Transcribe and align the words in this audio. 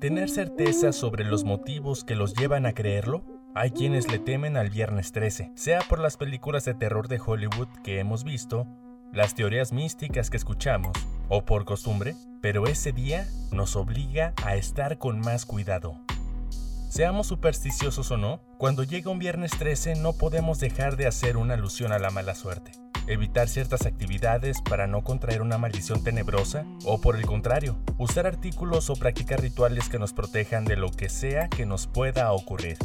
Tener 0.00 0.30
certeza 0.30 0.92
sobre 0.92 1.24
los 1.24 1.44
motivos 1.44 2.04
que 2.04 2.14
los 2.14 2.34
llevan 2.34 2.64
a 2.64 2.72
creerlo, 2.72 3.22
hay 3.54 3.70
quienes 3.70 4.10
le 4.10 4.18
temen 4.18 4.56
al 4.56 4.70
viernes 4.70 5.12
13, 5.12 5.52
sea 5.54 5.80
por 5.82 5.98
las 5.98 6.16
películas 6.16 6.64
de 6.64 6.72
terror 6.72 7.06
de 7.06 7.20
Hollywood 7.24 7.68
que 7.84 8.00
hemos 8.00 8.24
visto, 8.24 8.66
las 9.12 9.34
teorías 9.34 9.72
místicas 9.74 10.30
que 10.30 10.38
escuchamos, 10.38 10.92
o 11.28 11.44
por 11.44 11.66
costumbre, 11.66 12.16
pero 12.40 12.66
ese 12.66 12.92
día 12.92 13.28
nos 13.52 13.76
obliga 13.76 14.32
a 14.42 14.56
estar 14.56 14.96
con 14.96 15.20
más 15.20 15.44
cuidado. 15.44 16.00
Seamos 16.88 17.26
supersticiosos 17.26 18.10
o 18.10 18.16
no, 18.16 18.40
cuando 18.56 18.84
llega 18.84 19.10
un 19.10 19.18
viernes 19.18 19.50
13 19.50 19.96
no 19.96 20.14
podemos 20.14 20.60
dejar 20.60 20.96
de 20.96 21.08
hacer 21.08 21.36
una 21.36 21.54
alusión 21.54 21.92
a 21.92 21.98
la 21.98 22.10
mala 22.10 22.34
suerte, 22.34 22.72
evitar 23.10 23.48
ciertas 23.48 23.86
actividades 23.86 24.62
para 24.62 24.86
no 24.86 25.02
contraer 25.02 25.42
una 25.42 25.58
maldición 25.58 26.02
tenebrosa 26.04 26.64
o 26.84 27.00
por 27.00 27.16
el 27.16 27.26
contrario, 27.26 27.76
usar 27.98 28.26
artículos 28.26 28.88
o 28.88 28.94
practicar 28.94 29.40
rituales 29.40 29.88
que 29.88 29.98
nos 29.98 30.12
protejan 30.12 30.64
de 30.64 30.76
lo 30.76 30.90
que 30.90 31.08
sea 31.08 31.48
que 31.48 31.66
nos 31.66 31.86
pueda 31.86 32.32
ocurrir. 32.32 32.78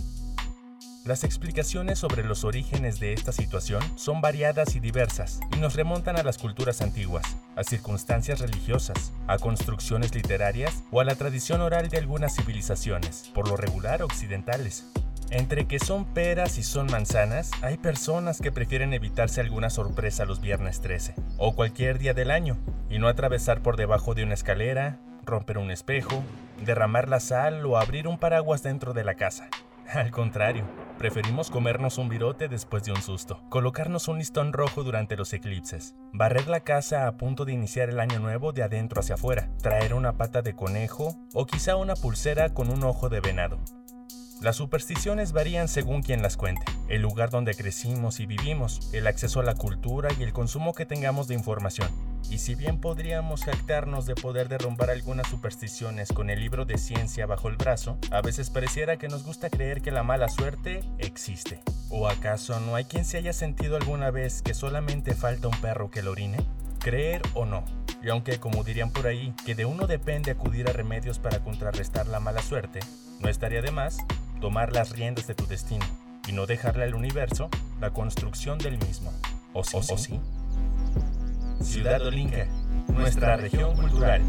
Las 1.06 1.24
explicaciones 1.24 2.00
sobre 2.00 2.24
los 2.24 2.44
orígenes 2.44 3.00
de 3.00 3.14
esta 3.14 3.32
situación 3.32 3.84
son 3.96 4.22
variadas 4.22 4.76
y 4.76 4.80
diversas 4.80 5.40
y 5.56 5.60
nos 5.60 5.76
remontan 5.76 6.18
a 6.18 6.24
las 6.24 6.40
culturas 6.40 6.82
antiguas, 6.82 7.38
a 7.56 7.64
circunstancias 7.64 8.40
religiosas, 8.40 9.14
a 9.28 9.38
construcciones 9.38 10.16
literarias 10.16 10.84
o 10.90 11.02
a 11.02 11.04
la 11.04 11.14
tradición 11.14 11.62
oral 11.62 11.90
de 11.90 12.00
algunas 12.00 12.36
civilizaciones, 12.36 13.30
por 13.36 13.48
lo 13.48 13.56
regular 13.56 14.02
occidentales. 14.02 14.92
Entre 15.30 15.68
que 15.68 15.78
son 15.78 16.06
peras 16.06 16.58
y 16.58 16.64
son 16.64 16.88
manzanas, 16.88 17.52
hay 17.62 17.78
personas 17.78 18.42
que 18.42 18.52
prefieren 18.52 18.92
evitarse 18.92 19.42
alguna 19.42 19.70
sorpresa 19.70 20.26
los 20.26 20.42
viernes 20.42 20.82
13 20.82 21.14
o 21.38 21.54
cualquier 21.54 22.00
día 22.00 22.16
del 22.16 22.32
año 22.32 22.58
y 22.90 22.98
no 22.98 23.10
atravesar 23.10 23.62
por 23.62 23.78
debajo 23.78 24.16
de 24.16 24.24
una 24.24 24.34
escalera, 24.34 24.98
romper 25.24 25.60
un 25.60 25.70
espejo, 25.70 26.24
derramar 26.66 27.10
la 27.10 27.20
sal 27.20 27.64
o 27.68 27.78
abrir 27.78 28.08
un 28.08 28.18
paraguas 28.18 28.64
dentro 28.64 28.94
de 28.94 29.04
la 29.04 29.14
casa. 29.14 29.50
Al 29.94 30.10
contrario, 30.10 30.66
preferimos 30.98 31.50
comernos 31.50 31.98
un 31.98 32.10
virote 32.10 32.48
después 32.48 32.84
de 32.84 32.92
un 32.92 33.02
susto, 33.02 33.42
colocarnos 33.50 34.08
un 34.08 34.18
listón 34.18 34.54
rojo 34.54 34.84
durante 34.84 35.16
los 35.16 35.34
eclipses, 35.34 35.96
barrer 36.14 36.48
la 36.48 36.62
casa 36.62 37.08
a 37.08 37.18
punto 37.18 37.46
de 37.46 37.54
iniciar 37.54 37.90
el 37.90 38.00
año 38.00 38.20
nuevo 38.20 38.54
de 38.54 38.64
adentro 38.64 39.00
hacia 39.00 39.16
afuera, 39.16 39.50
traer 39.62 39.94
una 39.94 40.18
pata 40.18 40.42
de 40.42 40.56
conejo 40.56 41.16
o 41.34 41.46
quizá 41.46 41.76
una 41.76 41.96
pulsera 41.96 42.54
con 42.54 42.70
un 42.70 42.84
ojo 42.84 43.10
de 43.10 43.20
venado. 43.20 43.60
Las 44.42 44.58
supersticiones 44.58 45.32
varían 45.32 45.68
según 45.68 46.02
quien 46.02 46.22
las 46.22 46.38
cuente, 46.38 46.66
el 46.90 47.02
lugar 47.02 47.30
donde 47.30 47.56
crecimos 47.56 48.20
y 48.20 48.26
vivimos, 48.26 48.90
el 48.94 49.08
acceso 49.08 49.40
a 49.40 49.44
la 49.44 49.56
cultura 49.56 50.10
y 50.20 50.24
el 50.24 50.34
consumo 50.34 50.74
que 50.74 50.86
tengamos 50.86 51.28
de 51.28 51.36
información. 51.36 51.90
Y 52.30 52.40
si 52.40 52.56
bien 52.56 52.80
podríamos 52.80 53.44
jactarnos 53.44 54.06
de 54.06 54.16
poder 54.16 54.50
derrumbar 54.50 54.90
algunas 54.90 55.28
supersticiones 55.28 56.12
con 56.12 56.30
el 56.30 56.40
libro 56.40 56.66
de 56.66 56.78
ciencia 56.78 57.26
bajo 57.26 57.50
el 57.50 57.56
brazo, 57.56 57.98
a 58.12 58.22
veces 58.22 58.50
pareciera 58.50 58.98
que 58.98 59.08
nos 59.08 59.24
gusta 59.24 59.50
creer 59.50 59.82
que 59.82 59.92
la 59.92 60.04
mala 60.04 60.28
suerte 60.28 60.84
existe. 60.98 61.62
¿O 61.90 62.08
acaso 62.08 62.60
no 62.60 62.76
hay 62.76 62.86
quien 62.86 63.06
se 63.06 63.18
haya 63.18 63.32
sentido 63.32 63.78
alguna 63.78 64.12
vez 64.12 64.42
que 64.42 64.54
solamente 64.54 65.14
falta 65.14 65.48
un 65.48 65.62
perro 65.62 65.92
que 65.92 66.02
lo 66.02 66.12
orine? 66.12 66.38
Creer 66.80 67.22
o 67.34 67.46
no. 67.46 67.64
Y 68.04 68.10
aunque, 68.10 68.40
como 68.40 68.64
dirían 68.64 68.92
por 68.92 69.08
ahí, 69.08 69.34
que 69.46 69.56
de 69.56 69.66
uno 69.66 69.88
depende 69.88 70.32
acudir 70.32 70.70
a 70.70 70.74
remedios 70.74 71.20
para 71.20 71.40
contrarrestar 71.40 72.08
la 72.08 72.20
mala 72.20 72.42
suerte, 72.42 72.80
no 73.20 73.30
estaría 73.30 73.62
de 73.62 73.72
más 73.72 73.98
tomar 74.42 74.74
las 74.74 74.92
riendas 74.92 75.28
de 75.28 75.36
tu 75.36 75.48
destino 75.48 75.86
y 76.28 76.32
no 76.32 76.46
dejarle 76.46 76.84
al 76.84 76.96
universo 76.96 77.50
la 77.80 77.92
construcción 77.92 78.58
del 78.58 78.78
mismo. 78.78 79.12
¿O 79.54 79.64
sí? 79.64 79.78
¿O 79.78 79.98
sí? 79.98 80.20
Ciudad 81.62 82.02
Olinca, 82.06 82.48
nuestra 82.88 83.38
región 83.38 83.76
cultural. 83.76 84.22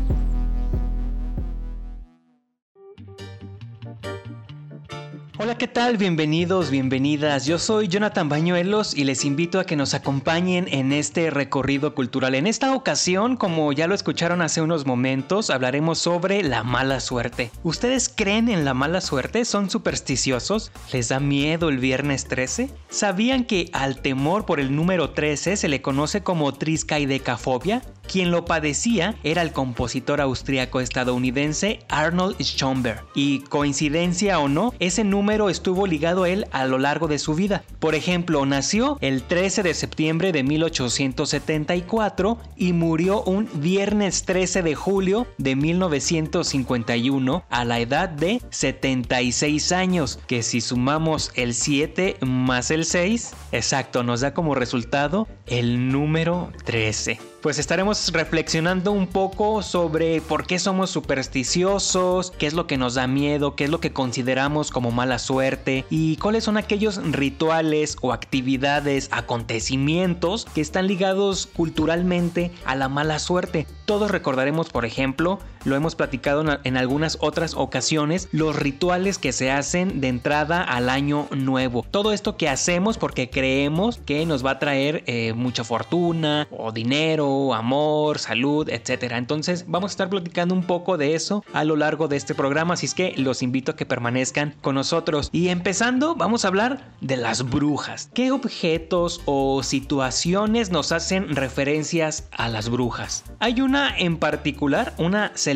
Hola, 5.39 5.59
¿qué 5.59 5.69
tal? 5.69 5.99
Bienvenidos, 5.99 6.71
bienvenidas. 6.71 7.45
Yo 7.45 7.59
soy 7.59 7.89
Jonathan 7.89 8.31
Bañuelos 8.31 8.97
y 8.97 9.05
les 9.05 9.27
invito 9.27 9.61
a 9.61 9.65
que 9.65 9.77
nos 9.77 9.93
acompañen 9.93 10.67
en 10.71 10.93
este 10.93 11.29
recorrido 11.29 11.95
cultural. 11.95 12.35
En 12.35 12.47
esta 12.47 12.75
ocasión, 12.75 13.37
como 13.37 13.71
ya 13.75 13.87
lo 13.87 13.95
escucharon 13.95 14.41
hace 14.41 14.63
unos 14.63 14.87
momentos, 14.87 15.51
hablaremos 15.51 15.99
sobre 15.99 16.43
la 16.43 16.65
mala 16.65 17.01
suerte. 17.01 17.51
¿Ustedes 17.65 18.09
creen 18.09 18.49
en 18.49 18.65
la 18.65 18.73
mala 18.73 19.03
suerte? 19.03 19.45
¿Son 19.45 19.69
supersticiosos? 19.69 20.73
¿Les 20.91 21.11
da 21.11 21.21
miedo 21.21 21.69
el 21.69 21.81
viernes 21.81 22.25
13? 22.25 22.71
¿Sabían 22.89 23.45
que 23.45 23.69
al 23.75 24.01
temor 24.01 24.47
por 24.47 24.59
el 24.59 24.75
número 24.75 25.11
13 25.11 25.59
se 25.59 25.69
le 25.69 25.83
conoce 25.83 26.23
como 26.23 26.55
triscaidecafobia? 26.55 27.83
Quien 28.11 28.31
lo 28.31 28.44
padecía 28.44 29.17
era 29.25 29.43
el 29.43 29.53
compositor 29.53 30.21
austríaco 30.21 30.81
estadounidense 30.81 31.81
Arnold 31.89 32.37
Schoenberg. 32.41 33.05
Y 33.15 33.41
coincidencia 33.41 34.39
o 34.39 34.49
no, 34.49 34.72
ese 34.78 35.05
número 35.05 35.50
estuvo 35.50 35.87
ligado 35.87 36.25
a 36.25 36.28
él 36.28 36.47
a 36.53 36.65
lo 36.66 36.78
largo 36.78 37.09
de 37.09 37.19
su 37.19 37.34
vida. 37.34 37.65
Por 37.78 37.95
ejemplo, 37.95 38.45
nació 38.47 38.99
el 39.00 39.22
13 39.22 39.62
de 39.62 39.75
septiembre 39.75 40.33
de 40.33 40.43
1874 40.43 42.39
y 42.56 42.72
murió 42.72 43.22
un 43.22 43.49
viernes 43.55 44.25
13 44.25 44.62
de 44.62 44.75
julio 44.75 45.27
de 45.39 45.56
1951 45.56 47.45
a 47.49 47.65
la 47.65 47.81
edad 47.81 48.09
de 48.09 48.41
76 48.50 49.72
años, 49.72 50.19
que 50.27 50.43
si 50.43 50.61
sumamos 50.61 51.33
el 51.34 51.55
7 51.55 52.19
más 52.21 52.71
el 52.71 52.84
6, 52.84 53.34
exacto, 53.53 54.03
nos 54.03 54.21
da 54.21 54.34
como 54.34 54.55
resultado 54.55 55.27
el 55.47 55.89
número 55.89 56.53
13 56.65 57.36
pues 57.41 57.59
estaremos 57.59 58.13
reflexionando 58.13 58.93
un 58.93 59.07
poco 59.07 59.63
sobre 59.63 60.21
por 60.21 60.47
qué 60.47 60.59
somos 60.59 60.91
supersticiosos, 60.91 62.33
qué 62.33 62.47
es 62.47 62.55
lo 62.55 62.67
que 62.67 62.77
nos 62.77 62.95
da 62.95 63.07
miedo, 63.07 63.55
qué 63.55 63.65
es 63.65 63.71
lo 63.71 63.81
que 63.81 63.93
consideramos 63.93 64.71
como 64.71 64.91
mala 64.91 65.19
suerte 65.19 65.85
y 65.91 66.17
cuáles 66.17 66.45
son 66.45 66.57
aquellos 66.57 67.01
rituales 67.13 67.97
o 68.01 68.13
actividades, 68.13 69.09
acontecimientos 69.13 70.47
que 70.55 70.61
están 70.61 70.87
ligados 70.87 71.47
culturalmente 71.47 72.51
a 72.65 72.75
la 72.75 72.89
mala 72.89 73.19
suerte. 73.19 73.67
Todos 73.85 74.11
recordaremos, 74.11 74.69
por 74.69 74.85
ejemplo, 74.85 75.39
lo 75.66 75.75
hemos 75.75 75.97
platicado 75.97 76.44
en 76.62 76.77
algunas 76.77 77.19
otras 77.21 77.54
ocasiones, 77.54 78.28
los 78.31 78.54
rituales 78.54 79.19
que 79.19 79.32
se 79.32 79.50
hacen 79.50 80.00
de 80.00 80.09
entrada 80.09 80.62
al 80.62 80.88
año 80.88 81.27
nuevo. 81.37 81.84
Todo 81.91 82.12
esto 82.12 82.37
que 82.37 82.49
hacemos 82.49 82.99
porque 82.99 83.28
creemos 83.31 83.99
que 84.06 84.25
nos 84.27 84.47
va 84.47 84.53
a 84.53 84.59
traer 84.60 85.03
eh, 85.06 85.32
mucha 85.34 85.65
fortuna 85.65 86.47
o 86.53 86.71
dinero, 86.71 87.53
amor, 87.53 88.21
salud, 88.21 88.69
etc. 88.69 89.12
Entonces 89.16 89.65
vamos 89.66 89.91
a 89.91 89.94
estar 89.94 90.09
platicando 90.09 90.54
un 90.54 90.62
poco 90.62 90.97
de 90.99 91.15
eso 91.15 91.44
a 91.53 91.65
lo 91.65 91.75
largo 91.75 92.06
de 92.06 92.16
este 92.16 92.34
programa, 92.34 92.75
así 92.75 92.87
es 92.87 92.94
que 92.94 93.15
los 93.16 93.43
invito 93.43 93.72
a 93.72 93.77
que 93.77 93.87
permanezcan 93.87 94.54
con 94.60 94.77
nosotros. 94.77 95.31
Y 95.33 95.48
empezando, 95.48 96.15
vamos 96.15 96.44
a 96.44 96.48
hablar 96.48 96.93
de 97.00 97.16
las 97.16 97.43
brujas. 97.43 98.09
¿Qué 98.15 98.31
objetos 98.31 99.21
o 99.25 99.65
situaciones 99.65 100.71
nos 100.71 100.93
hacen 100.93 101.34
referencias 101.34 102.28
a 102.31 102.48
las 102.48 102.69
brujas? 102.69 103.25
Hay 103.41 103.60
una 103.60 103.97
en 103.98 104.19
particular, 104.19 104.94
una 104.98 105.33
celebración 105.34 105.56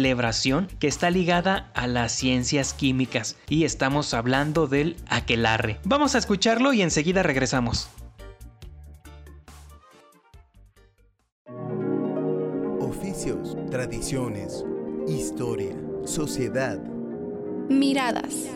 que 0.79 0.89
está 0.89 1.11
ligada 1.11 1.71
a 1.75 1.87
las 1.87 2.13
ciencias 2.13 2.73
químicas 2.73 3.37
y 3.49 3.65
estamos 3.65 4.15
hablando 4.15 4.67
del 4.67 4.97
aquelarre. 5.09 5.79
Vamos 5.85 6.15
a 6.15 6.19
escucharlo 6.19 6.73
y 6.73 6.83
enseguida 6.83 7.23
regresamos. 7.23 7.89
Oficios, 12.81 13.57
tradiciones, 13.71 14.65
historia, 15.07 15.77
sociedad. 16.05 16.81
Miradas. 17.69 18.49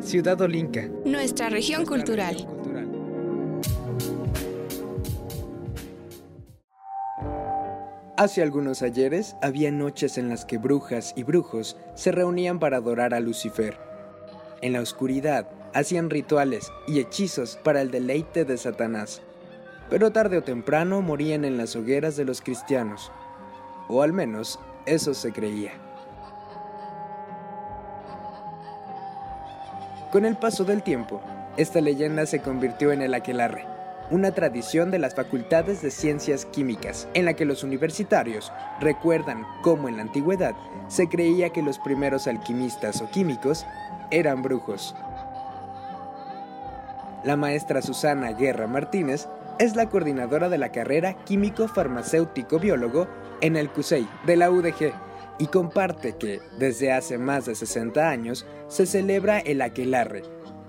Ciudad 0.00 0.40
Olinca. 0.40 0.88
Nuestra 1.04 1.48
región 1.48 1.84
cultural. 1.84 2.57
Hace 8.18 8.42
algunos 8.42 8.82
ayeres 8.82 9.36
había 9.42 9.70
noches 9.70 10.18
en 10.18 10.28
las 10.28 10.44
que 10.44 10.58
brujas 10.58 11.12
y 11.14 11.22
brujos 11.22 11.76
se 11.94 12.10
reunían 12.10 12.58
para 12.58 12.78
adorar 12.78 13.14
a 13.14 13.20
Lucifer. 13.20 13.78
En 14.60 14.72
la 14.72 14.80
oscuridad 14.80 15.48
hacían 15.72 16.10
rituales 16.10 16.68
y 16.88 16.98
hechizos 16.98 17.60
para 17.62 17.80
el 17.80 17.92
deleite 17.92 18.44
de 18.44 18.58
Satanás, 18.58 19.22
pero 19.88 20.10
tarde 20.10 20.36
o 20.36 20.42
temprano 20.42 21.00
morían 21.00 21.44
en 21.44 21.56
las 21.56 21.76
hogueras 21.76 22.16
de 22.16 22.24
los 22.24 22.40
cristianos, 22.40 23.12
o 23.86 24.02
al 24.02 24.12
menos 24.12 24.58
eso 24.84 25.14
se 25.14 25.30
creía. 25.30 25.74
Con 30.10 30.24
el 30.24 30.36
paso 30.36 30.64
del 30.64 30.82
tiempo, 30.82 31.20
esta 31.56 31.80
leyenda 31.80 32.26
se 32.26 32.40
convirtió 32.40 32.90
en 32.90 33.02
el 33.02 33.14
aquelarre 33.14 33.77
una 34.10 34.32
tradición 34.32 34.90
de 34.90 34.98
las 34.98 35.14
facultades 35.14 35.82
de 35.82 35.90
ciencias 35.90 36.46
químicas, 36.46 37.08
en 37.14 37.24
la 37.24 37.34
que 37.34 37.44
los 37.44 37.62
universitarios 37.62 38.52
recuerdan 38.80 39.44
cómo 39.62 39.88
en 39.88 39.96
la 39.96 40.02
antigüedad 40.02 40.54
se 40.88 41.08
creía 41.08 41.50
que 41.50 41.62
los 41.62 41.78
primeros 41.78 42.26
alquimistas 42.26 43.02
o 43.02 43.10
químicos 43.10 43.66
eran 44.10 44.42
brujos. 44.42 44.94
La 47.24 47.36
maestra 47.36 47.82
Susana 47.82 48.32
Guerra 48.32 48.66
Martínez 48.66 49.28
es 49.58 49.74
la 49.74 49.88
coordinadora 49.88 50.48
de 50.48 50.58
la 50.58 50.70
carrera 50.70 51.14
Químico 51.24 51.66
Farmacéutico 51.66 52.58
Biólogo 52.58 53.08
en 53.40 53.56
el 53.56 53.70
CUSEI 53.70 54.08
de 54.24 54.36
la 54.36 54.50
UDG 54.50 54.92
y 55.38 55.46
comparte 55.46 56.16
que, 56.16 56.40
desde 56.58 56.92
hace 56.92 57.18
más 57.18 57.46
de 57.46 57.54
60 57.54 58.08
años, 58.08 58.46
se 58.68 58.86
celebra 58.86 59.38
el 59.38 59.62
Aquelarre, 59.62 60.22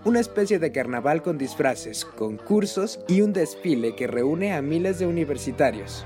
una 0.05 0.19
especie 0.19 0.59
de 0.59 0.71
carnaval 0.71 1.21
con 1.21 1.37
disfraces, 1.37 2.05
concursos 2.05 3.03
y 3.07 3.21
un 3.21 3.33
desfile 3.33 3.95
que 3.95 4.07
reúne 4.07 4.53
a 4.53 4.61
miles 4.61 4.99
de 4.99 5.07
universitarios. 5.07 6.05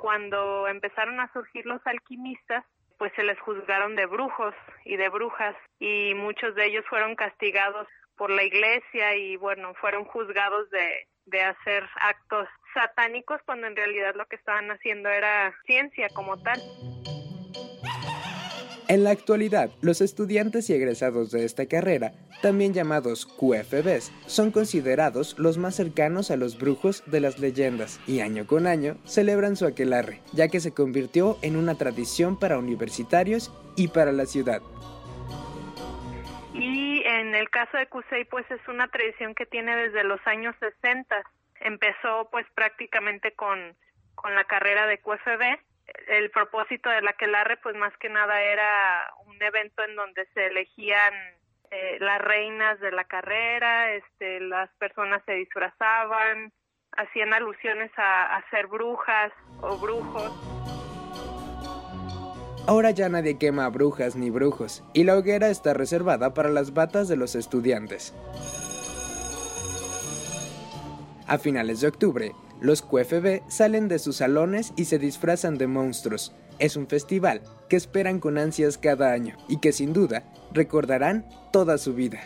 Cuando 0.00 0.68
empezaron 0.68 1.18
a 1.18 1.32
surgir 1.32 1.66
los 1.66 1.80
alquimistas, 1.84 2.64
pues 2.98 3.12
se 3.16 3.24
les 3.24 3.38
juzgaron 3.40 3.96
de 3.96 4.06
brujos 4.06 4.54
y 4.84 4.96
de 4.96 5.08
brujas 5.08 5.56
y 5.80 6.14
muchos 6.14 6.54
de 6.54 6.66
ellos 6.66 6.84
fueron 6.88 7.16
castigados 7.16 7.88
por 8.16 8.30
la 8.30 8.44
iglesia 8.44 9.16
y 9.16 9.36
bueno, 9.36 9.74
fueron 9.74 10.04
juzgados 10.04 10.70
de, 10.70 11.06
de 11.26 11.42
hacer 11.42 11.84
actos 12.00 12.48
satánicos 12.72 13.40
cuando 13.44 13.66
en 13.66 13.76
realidad 13.76 14.14
lo 14.14 14.26
que 14.26 14.36
estaban 14.36 14.70
haciendo 14.70 15.08
era 15.08 15.54
ciencia 15.66 16.08
como 16.14 16.40
tal. 16.42 16.60
En 18.88 19.02
la 19.02 19.10
actualidad, 19.10 19.70
los 19.80 20.00
estudiantes 20.00 20.70
y 20.70 20.74
egresados 20.74 21.32
de 21.32 21.44
esta 21.44 21.66
carrera, 21.66 22.12
también 22.40 22.72
llamados 22.72 23.26
QFBs, 23.26 24.12
son 24.26 24.52
considerados 24.52 25.36
los 25.40 25.58
más 25.58 25.74
cercanos 25.74 26.30
a 26.30 26.36
los 26.36 26.56
brujos 26.56 27.02
de 27.06 27.18
las 27.18 27.40
leyendas 27.40 28.00
y 28.06 28.20
año 28.20 28.46
con 28.46 28.68
año 28.68 28.96
celebran 29.04 29.56
su 29.56 29.66
aquelarre, 29.66 30.20
ya 30.32 30.46
que 30.46 30.60
se 30.60 30.72
convirtió 30.72 31.36
en 31.42 31.56
una 31.56 31.74
tradición 31.74 32.38
para 32.38 32.58
universitarios 32.58 33.52
y 33.74 33.88
para 33.88 34.12
la 34.12 34.24
ciudad. 34.24 34.62
Y 36.54 37.02
en 37.04 37.34
el 37.34 37.50
caso 37.50 37.76
de 37.78 37.88
Cusey, 37.88 38.24
pues 38.26 38.48
es 38.52 38.60
una 38.68 38.86
tradición 38.86 39.34
que 39.34 39.46
tiene 39.46 39.74
desde 39.74 40.04
los 40.04 40.24
años 40.28 40.54
60. 40.60 41.24
Empezó 41.58 42.28
pues 42.30 42.46
prácticamente 42.54 43.32
con, 43.32 43.74
con 44.14 44.36
la 44.36 44.44
carrera 44.44 44.86
de 44.86 44.98
QFB 44.98 45.58
el 46.08 46.30
propósito 46.30 46.90
de 46.90 47.02
la 47.02 47.12
Quelarre 47.12 47.56
pues 47.58 47.76
más 47.76 47.96
que 47.98 48.08
nada 48.08 48.40
era 48.40 49.12
un 49.26 49.40
evento 49.42 49.82
en 49.84 49.96
donde 49.96 50.26
se 50.34 50.46
elegían 50.46 51.14
eh, 51.70 51.98
las 52.00 52.20
reinas 52.20 52.78
de 52.80 52.92
la 52.92 53.04
carrera, 53.04 53.92
este, 53.92 54.40
las 54.40 54.70
personas 54.78 55.22
se 55.26 55.32
disfrazaban, 55.32 56.52
hacían 56.92 57.32
alusiones 57.34 57.90
a, 57.96 58.36
a 58.36 58.50
ser 58.50 58.66
brujas 58.68 59.32
o 59.60 59.76
brujos. 59.76 60.32
Ahora 62.68 62.90
ya 62.90 63.08
nadie 63.08 63.38
quema 63.38 63.68
brujas 63.68 64.16
ni 64.16 64.30
brujos, 64.30 64.82
y 64.92 65.04
la 65.04 65.16
hoguera 65.16 65.48
está 65.48 65.72
reservada 65.72 66.34
para 66.34 66.48
las 66.48 66.74
batas 66.74 67.08
de 67.08 67.16
los 67.16 67.34
estudiantes. 67.36 68.12
A 71.28 71.38
finales 71.38 71.80
de 71.80 71.88
octubre, 71.88 72.32
los 72.60 72.82
QFB 72.82 73.48
salen 73.48 73.88
de 73.88 73.98
sus 73.98 74.16
salones 74.16 74.72
y 74.76 74.86
se 74.86 74.98
disfrazan 74.98 75.58
de 75.58 75.66
monstruos. 75.66 76.34
Es 76.58 76.76
un 76.76 76.88
festival 76.88 77.42
que 77.68 77.76
esperan 77.76 78.18
con 78.18 78.38
ansias 78.38 78.78
cada 78.78 79.12
año 79.12 79.36
y 79.48 79.60
que 79.60 79.72
sin 79.72 79.92
duda 79.92 80.22
recordarán 80.52 81.26
toda 81.52 81.76
su 81.76 81.94
vida. 81.94 82.18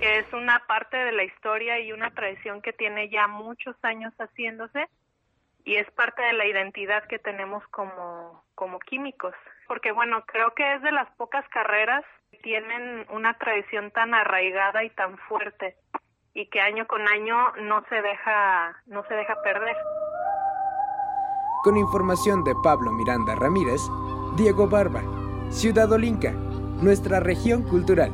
Es 0.00 0.32
una 0.32 0.60
parte 0.66 0.96
de 0.96 1.12
la 1.12 1.22
historia 1.22 1.78
y 1.78 1.92
una 1.92 2.10
tradición 2.10 2.60
que 2.60 2.72
tiene 2.72 3.08
ya 3.08 3.28
muchos 3.28 3.76
años 3.82 4.12
haciéndose 4.18 4.88
y 5.64 5.76
es 5.76 5.88
parte 5.92 6.22
de 6.22 6.32
la 6.32 6.46
identidad 6.46 7.04
que 7.04 7.20
tenemos 7.20 7.62
como, 7.68 8.44
como 8.56 8.80
químicos. 8.80 9.34
Porque 9.68 9.92
bueno, 9.92 10.24
creo 10.26 10.54
que 10.54 10.74
es 10.74 10.82
de 10.82 10.90
las 10.90 11.08
pocas 11.12 11.48
carreras 11.50 12.04
que 12.32 12.38
tienen 12.38 13.06
una 13.10 13.38
tradición 13.38 13.92
tan 13.92 14.12
arraigada 14.12 14.82
y 14.82 14.90
tan 14.90 15.16
fuerte 15.18 15.76
y 16.34 16.48
que 16.48 16.60
año 16.60 16.86
con 16.86 17.06
año 17.08 17.36
no 17.62 17.84
se 17.88 17.96
deja 17.96 18.76
no 18.86 19.04
se 19.08 19.14
deja 19.14 19.40
perder. 19.42 19.76
Con 21.64 21.76
información 21.76 22.42
de 22.44 22.54
Pablo 22.62 22.90
Miranda 22.92 23.34
Ramírez, 23.36 23.80
Diego 24.36 24.68
Barba, 24.68 25.02
Ciudad 25.50 25.92
Olinca, 25.92 26.32
nuestra 26.32 27.20
región 27.20 27.62
cultural. 27.62 28.10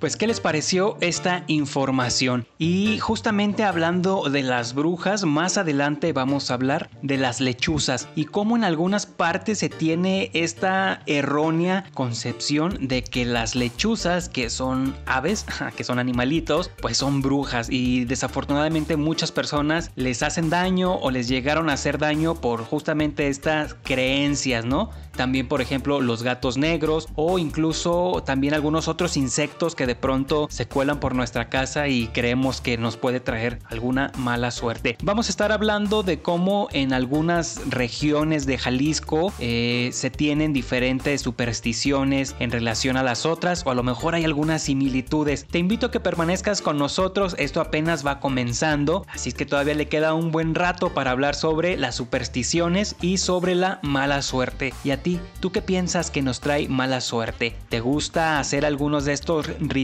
Pues, 0.00 0.16
¿qué 0.16 0.26
les 0.26 0.40
pareció 0.40 0.96
esta 1.02 1.44
información? 1.46 2.46
Y 2.56 2.98
justamente 3.00 3.64
hablando 3.64 4.30
de 4.30 4.42
las 4.42 4.72
brujas, 4.72 5.26
más 5.26 5.58
adelante 5.58 6.14
vamos 6.14 6.50
a 6.50 6.54
hablar 6.54 6.88
de 7.02 7.18
las 7.18 7.42
lechuzas 7.42 8.08
y 8.14 8.24
cómo 8.24 8.56
en 8.56 8.64
algunas 8.64 9.04
partes 9.04 9.58
se 9.58 9.68
tiene 9.68 10.30
esta 10.32 11.02
errónea 11.04 11.84
concepción 11.92 12.88
de 12.88 13.04
que 13.04 13.26
las 13.26 13.54
lechuzas, 13.54 14.30
que 14.30 14.48
son 14.48 14.96
aves, 15.04 15.44
que 15.76 15.84
son 15.84 15.98
animalitos, 15.98 16.70
pues 16.80 16.96
son 16.96 17.20
brujas 17.20 17.68
y 17.68 18.06
desafortunadamente 18.06 18.96
muchas 18.96 19.32
personas 19.32 19.90
les 19.96 20.22
hacen 20.22 20.48
daño 20.48 20.94
o 20.94 21.10
les 21.10 21.28
llegaron 21.28 21.68
a 21.68 21.74
hacer 21.74 21.98
daño 21.98 22.36
por 22.36 22.64
justamente 22.64 23.28
estas 23.28 23.74
creencias, 23.84 24.64
¿no? 24.64 24.88
También, 25.14 25.46
por 25.46 25.60
ejemplo, 25.60 26.00
los 26.00 26.22
gatos 26.22 26.56
negros 26.56 27.06
o 27.16 27.38
incluso 27.38 28.22
también 28.24 28.54
algunos 28.54 28.88
otros 28.88 29.18
insectos 29.18 29.74
que 29.74 29.89
de 29.90 29.96
pronto 29.96 30.46
se 30.50 30.68
cuelan 30.68 31.00
por 31.00 31.16
nuestra 31.16 31.48
casa 31.48 31.88
y 31.88 32.06
creemos 32.06 32.60
que 32.60 32.78
nos 32.78 32.96
puede 32.96 33.18
traer 33.18 33.58
alguna 33.68 34.12
mala 34.16 34.52
suerte. 34.52 34.96
Vamos 35.02 35.26
a 35.26 35.30
estar 35.30 35.50
hablando 35.50 36.04
de 36.04 36.22
cómo 36.22 36.68
en 36.70 36.92
algunas 36.92 37.60
regiones 37.68 38.46
de 38.46 38.56
Jalisco 38.56 39.32
eh, 39.40 39.90
se 39.92 40.10
tienen 40.10 40.52
diferentes 40.52 41.22
supersticiones 41.22 42.36
en 42.38 42.52
relación 42.52 42.96
a 42.96 43.02
las 43.02 43.26
otras 43.26 43.66
o 43.66 43.72
a 43.72 43.74
lo 43.74 43.82
mejor 43.82 44.14
hay 44.14 44.24
algunas 44.24 44.62
similitudes. 44.62 45.44
Te 45.50 45.58
invito 45.58 45.86
a 45.86 45.90
que 45.90 45.98
permanezcas 45.98 46.62
con 46.62 46.78
nosotros, 46.78 47.34
esto 47.40 47.60
apenas 47.60 48.06
va 48.06 48.20
comenzando, 48.20 49.04
así 49.08 49.32
que 49.32 49.44
todavía 49.44 49.74
le 49.74 49.88
queda 49.88 50.14
un 50.14 50.30
buen 50.30 50.54
rato 50.54 50.94
para 50.94 51.10
hablar 51.10 51.34
sobre 51.34 51.76
las 51.76 51.96
supersticiones 51.96 52.94
y 53.00 53.16
sobre 53.16 53.56
la 53.56 53.80
mala 53.82 54.22
suerte. 54.22 54.72
Y 54.84 54.92
a 54.92 55.02
ti, 55.02 55.18
¿tú 55.40 55.50
qué 55.50 55.62
piensas 55.62 56.12
que 56.12 56.22
nos 56.22 56.38
trae 56.38 56.68
mala 56.68 57.00
suerte? 57.00 57.56
¿Te 57.68 57.80
gusta 57.80 58.38
hacer 58.38 58.64
algunos 58.64 59.04
de 59.04 59.14
estos 59.14 59.48
rituales 59.58 59.79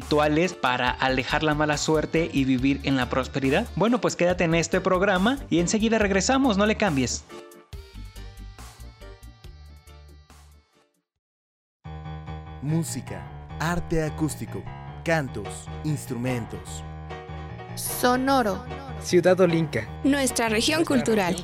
para 0.60 0.90
alejar 0.90 1.42
la 1.42 1.54
mala 1.54 1.76
suerte 1.76 2.30
y 2.32 2.44
vivir 2.44 2.80
en 2.84 2.96
la 2.96 3.08
prosperidad? 3.08 3.66
Bueno, 3.76 4.00
pues 4.00 4.16
quédate 4.16 4.44
en 4.44 4.54
este 4.54 4.80
programa 4.80 5.38
y 5.50 5.60
enseguida 5.60 5.98
regresamos, 5.98 6.56
no 6.56 6.66
le 6.66 6.76
cambies. 6.76 7.24
Música, 12.62 13.22
arte 13.60 14.02
acústico, 14.02 14.62
cantos, 15.04 15.68
instrumentos. 15.84 16.82
Sonoro. 17.76 18.64
Ciudad 19.00 19.38
Olinca. 19.40 19.86
Nuestra 20.02 20.48
región 20.48 20.84
cultural. 20.84 21.36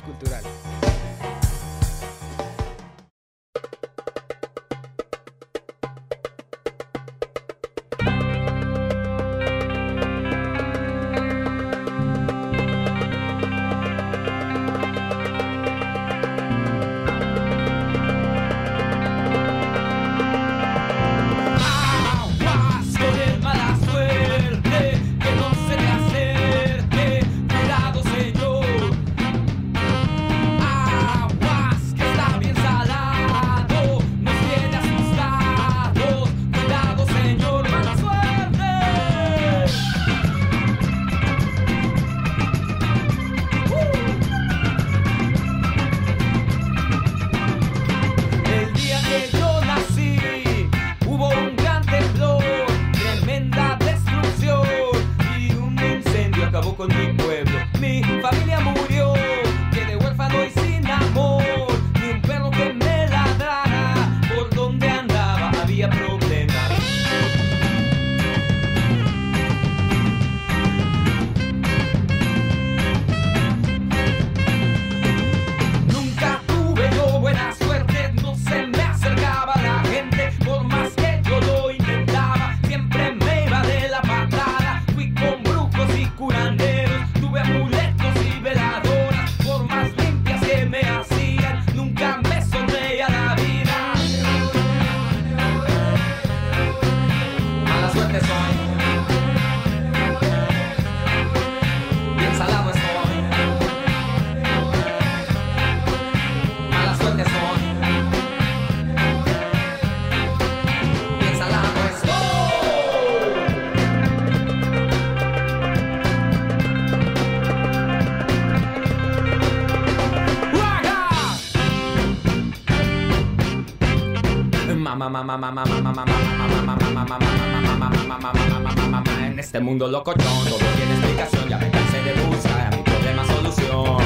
En 129.21 129.37
este 129.37 129.59
mundo 129.59 129.87
locochón 129.87 130.45
todo 130.49 130.57
tiene 130.57 130.93
explicación, 130.95 131.49
ya 131.49 131.57
me 131.59 131.69
cansé 131.69 132.01
de 132.01 132.13
buscar 132.25 132.73
a 132.73 132.75
mi 132.75 132.81
problema 132.81 133.23
solución. 133.27 133.97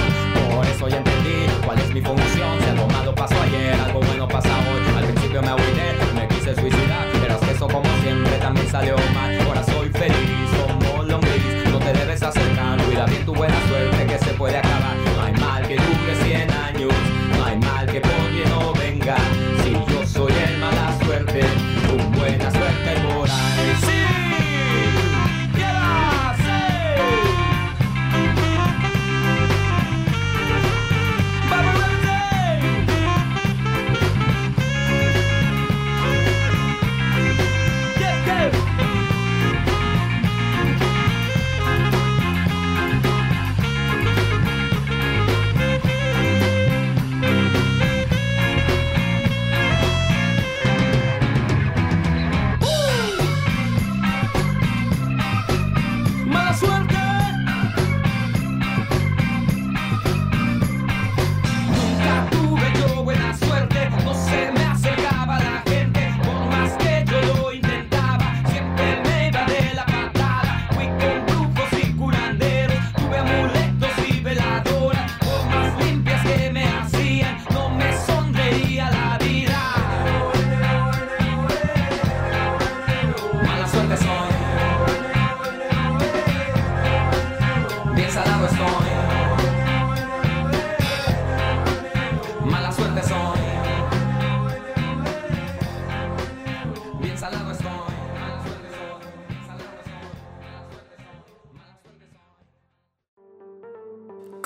Por 0.54 0.66
eso 0.66 0.90
ya 0.90 0.98
entendí 0.98 1.48
cuál 1.64 1.80
es 1.80 1.94
mi 1.94 2.02
función. 2.02 2.60
Si 2.60 2.70
algo 2.70 2.88
malo 2.88 3.16
pasó 3.16 3.42
ayer, 3.42 3.80
algo 3.80 4.02
bueno 4.02 4.28
pasa 4.28 4.50
hoy. 4.50 4.82
Al 4.98 5.06
principio 5.06 5.42
me 5.42 5.48
agüité, 5.48 5.96
me 6.14 6.28
quise 6.28 6.54
suicidar, 6.54 7.08
pero 7.22 7.40
eso 7.54 7.68
como 7.70 7.90
siempre 8.02 8.38
también 8.40 8.70
salió 8.70 8.98
mal. 9.14 9.40
Ahora 9.48 9.64
soy 9.64 9.88
feliz, 9.88 10.50
como 10.68 11.04
lombriz, 11.04 11.72
no 11.72 11.80
te 11.80 11.94
debes 11.94 12.22
acercar. 12.22 12.84
Cuida 12.84 13.06
bien 13.06 13.24
tu 13.26 13.34
buena 13.34 13.56
suerte 13.70 14.06
que 14.08 14.20
se 14.20 14.34
puede 14.34 14.58
acabar. 14.58 15.07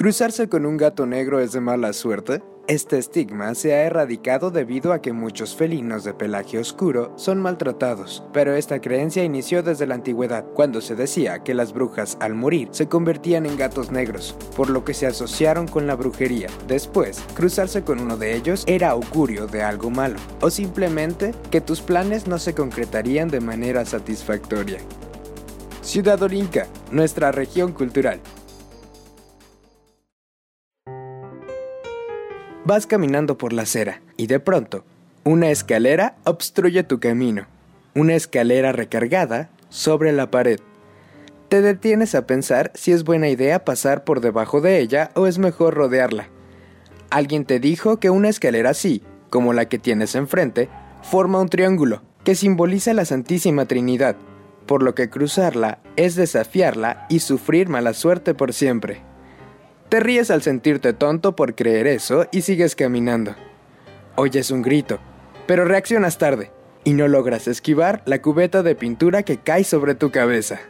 ¿Cruzarse 0.01 0.49
con 0.49 0.65
un 0.65 0.77
gato 0.77 1.05
negro 1.05 1.39
es 1.39 1.51
de 1.51 1.61
mala 1.61 1.93
suerte? 1.93 2.41
Este 2.67 2.97
estigma 2.97 3.53
se 3.53 3.75
ha 3.75 3.83
erradicado 3.83 4.49
debido 4.49 4.93
a 4.93 4.99
que 4.99 5.13
muchos 5.13 5.55
felinos 5.55 6.03
de 6.03 6.15
pelaje 6.15 6.57
oscuro 6.57 7.13
son 7.17 7.39
maltratados, 7.39 8.23
pero 8.33 8.55
esta 8.55 8.81
creencia 8.81 9.23
inició 9.23 9.61
desde 9.61 9.85
la 9.85 9.93
antigüedad, 9.93 10.43
cuando 10.55 10.81
se 10.81 10.95
decía 10.95 11.43
que 11.43 11.53
las 11.53 11.71
brujas 11.71 12.17
al 12.19 12.33
morir 12.33 12.69
se 12.71 12.87
convertían 12.87 13.45
en 13.45 13.57
gatos 13.57 13.91
negros, 13.91 14.35
por 14.55 14.71
lo 14.71 14.83
que 14.83 14.95
se 14.95 15.05
asociaron 15.05 15.67
con 15.67 15.85
la 15.85 15.93
brujería. 15.93 16.47
Después, 16.67 17.23
cruzarse 17.35 17.83
con 17.83 17.99
uno 17.99 18.17
de 18.17 18.35
ellos 18.35 18.63
era 18.65 18.89
augurio 18.89 19.45
de 19.45 19.61
algo 19.61 19.91
malo, 19.91 20.17
o 20.41 20.49
simplemente 20.49 21.35
que 21.51 21.61
tus 21.61 21.79
planes 21.79 22.25
no 22.25 22.39
se 22.39 22.55
concretarían 22.55 23.27
de 23.27 23.39
manera 23.39 23.85
satisfactoria. 23.85 24.79
Ciudad 25.83 26.19
Olinca, 26.23 26.65
nuestra 26.89 27.31
región 27.31 27.71
cultural. 27.71 28.19
Vas 32.63 32.85
caminando 32.85 33.39
por 33.39 33.53
la 33.53 33.63
acera 33.63 34.01
y 34.17 34.27
de 34.27 34.39
pronto, 34.39 34.83
una 35.23 35.49
escalera 35.49 36.15
obstruye 36.25 36.83
tu 36.83 36.99
camino. 36.99 37.47
Una 37.95 38.13
escalera 38.13 38.71
recargada 38.71 39.49
sobre 39.69 40.11
la 40.11 40.29
pared. 40.29 40.59
Te 41.49 41.61
detienes 41.61 42.13
a 42.13 42.27
pensar 42.27 42.71
si 42.75 42.91
es 42.91 43.03
buena 43.03 43.29
idea 43.29 43.65
pasar 43.65 44.03
por 44.03 44.21
debajo 44.21 44.61
de 44.61 44.79
ella 44.79 45.09
o 45.15 45.25
es 45.25 45.39
mejor 45.39 45.73
rodearla. 45.73 46.29
Alguien 47.09 47.45
te 47.45 47.59
dijo 47.59 47.97
que 47.97 48.11
una 48.11 48.29
escalera 48.29 48.69
así, 48.69 49.01
como 49.31 49.53
la 49.53 49.65
que 49.67 49.79
tienes 49.79 50.13
enfrente, 50.13 50.69
forma 51.01 51.41
un 51.41 51.49
triángulo 51.49 52.03
que 52.23 52.35
simboliza 52.35 52.93
la 52.93 53.05
Santísima 53.05 53.65
Trinidad, 53.65 54.15
por 54.67 54.83
lo 54.83 54.93
que 54.93 55.09
cruzarla 55.09 55.79
es 55.95 56.15
desafiarla 56.15 57.07
y 57.09 57.19
sufrir 57.19 57.69
mala 57.69 57.95
suerte 57.95 58.35
por 58.35 58.53
siempre. 58.53 59.01
Te 59.91 59.99
ríes 59.99 60.31
al 60.31 60.41
sentirte 60.41 60.93
tonto 60.93 61.35
por 61.35 61.53
creer 61.53 61.85
eso 61.85 62.25
y 62.31 62.43
sigues 62.43 62.77
caminando. 62.77 63.35
Oyes 64.15 64.49
un 64.49 64.61
grito, 64.61 64.99
pero 65.47 65.65
reaccionas 65.65 66.17
tarde 66.17 66.49
y 66.85 66.93
no 66.93 67.09
logras 67.09 67.49
esquivar 67.49 68.01
la 68.05 68.21
cubeta 68.21 68.63
de 68.63 68.73
pintura 68.73 69.23
que 69.23 69.39
cae 69.39 69.65
sobre 69.65 69.93
tu 69.93 70.09
cabeza. 70.09 70.61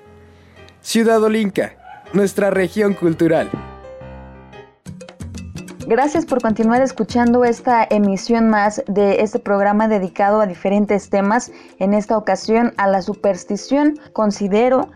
Ciudad 0.81 1.21
Olinca, 1.21 1.75
nuestra 2.13 2.49
región 2.49 2.95
cultural. 2.95 3.51
Gracias 5.85 6.25
por 6.25 6.41
continuar 6.41 6.81
escuchando 6.81 7.45
esta 7.45 7.85
emisión 7.87 8.49
más 8.49 8.81
de 8.87 9.21
este 9.21 9.37
programa 9.37 9.87
dedicado 9.87 10.41
a 10.41 10.47
diferentes 10.47 11.11
temas. 11.11 11.51
En 11.77 11.93
esta 11.93 12.17
ocasión 12.17 12.73
a 12.77 12.87
la 12.87 13.03
superstición. 13.03 13.99
Considero 14.13 14.89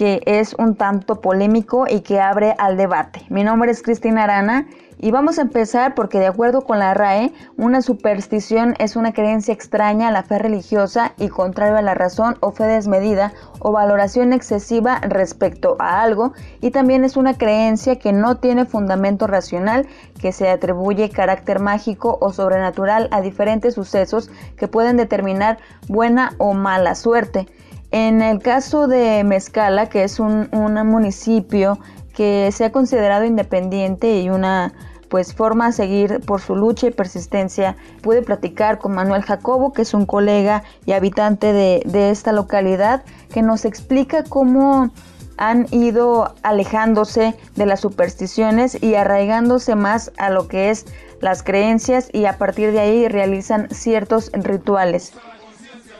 que 0.00 0.22
es 0.24 0.54
un 0.54 0.76
tanto 0.76 1.20
polémico 1.20 1.84
y 1.86 2.00
que 2.00 2.22
abre 2.22 2.54
al 2.56 2.78
debate. 2.78 3.20
Mi 3.28 3.44
nombre 3.44 3.70
es 3.70 3.82
Cristina 3.82 4.24
Arana 4.24 4.66
y 4.96 5.10
vamos 5.10 5.38
a 5.38 5.42
empezar 5.42 5.94
porque 5.94 6.18
de 6.18 6.26
acuerdo 6.26 6.62
con 6.62 6.78
la 6.78 6.94
RAE, 6.94 7.34
una 7.58 7.82
superstición 7.82 8.74
es 8.78 8.96
una 8.96 9.12
creencia 9.12 9.52
extraña 9.52 10.08
a 10.08 10.10
la 10.10 10.22
fe 10.22 10.38
religiosa 10.38 11.12
y 11.18 11.28
contrario 11.28 11.76
a 11.76 11.82
la 11.82 11.92
razón 11.92 12.38
o 12.40 12.50
fe 12.50 12.64
desmedida 12.64 13.34
o 13.58 13.72
valoración 13.72 14.32
excesiva 14.32 15.00
respecto 15.02 15.76
a 15.78 16.00
algo 16.00 16.32
y 16.62 16.70
también 16.70 17.04
es 17.04 17.18
una 17.18 17.36
creencia 17.36 17.98
que 17.98 18.14
no 18.14 18.38
tiene 18.38 18.64
fundamento 18.64 19.26
racional, 19.26 19.86
que 20.18 20.32
se 20.32 20.48
atribuye 20.48 21.10
carácter 21.10 21.60
mágico 21.60 22.16
o 22.22 22.32
sobrenatural 22.32 23.08
a 23.10 23.20
diferentes 23.20 23.74
sucesos 23.74 24.30
que 24.56 24.66
pueden 24.66 24.96
determinar 24.96 25.58
buena 25.88 26.32
o 26.38 26.54
mala 26.54 26.94
suerte. 26.94 27.48
En 27.90 28.22
el 28.22 28.40
caso 28.40 28.86
de 28.86 29.24
Mezcala, 29.24 29.88
que 29.88 30.04
es 30.04 30.20
un, 30.20 30.48
un 30.52 30.74
municipio 30.86 31.78
que 32.14 32.50
se 32.52 32.66
ha 32.66 32.72
considerado 32.72 33.24
independiente 33.24 34.20
y 34.20 34.30
una 34.30 34.72
pues 35.08 35.34
forma 35.34 35.66
a 35.66 35.72
seguir 35.72 36.20
por 36.20 36.40
su 36.40 36.54
lucha 36.54 36.86
y 36.86 36.92
persistencia. 36.92 37.76
Pude 38.00 38.22
platicar 38.22 38.78
con 38.78 38.92
Manuel 38.92 39.22
Jacobo, 39.22 39.72
que 39.72 39.82
es 39.82 39.92
un 39.92 40.06
colega 40.06 40.62
y 40.86 40.92
habitante 40.92 41.52
de, 41.52 41.82
de 41.84 42.10
esta 42.10 42.30
localidad, 42.30 43.02
que 43.32 43.42
nos 43.42 43.64
explica 43.64 44.22
cómo 44.22 44.90
han 45.36 45.66
ido 45.72 46.34
alejándose 46.42 47.34
de 47.56 47.66
las 47.66 47.80
supersticiones 47.80 48.80
y 48.80 48.94
arraigándose 48.94 49.74
más 49.74 50.12
a 50.16 50.30
lo 50.30 50.46
que 50.46 50.70
es 50.70 50.86
las 51.20 51.42
creencias 51.42 52.08
y 52.12 52.26
a 52.26 52.38
partir 52.38 52.72
de 52.72 52.80
ahí 52.80 53.08
realizan 53.08 53.68
ciertos 53.70 54.30
rituales. 54.32 55.12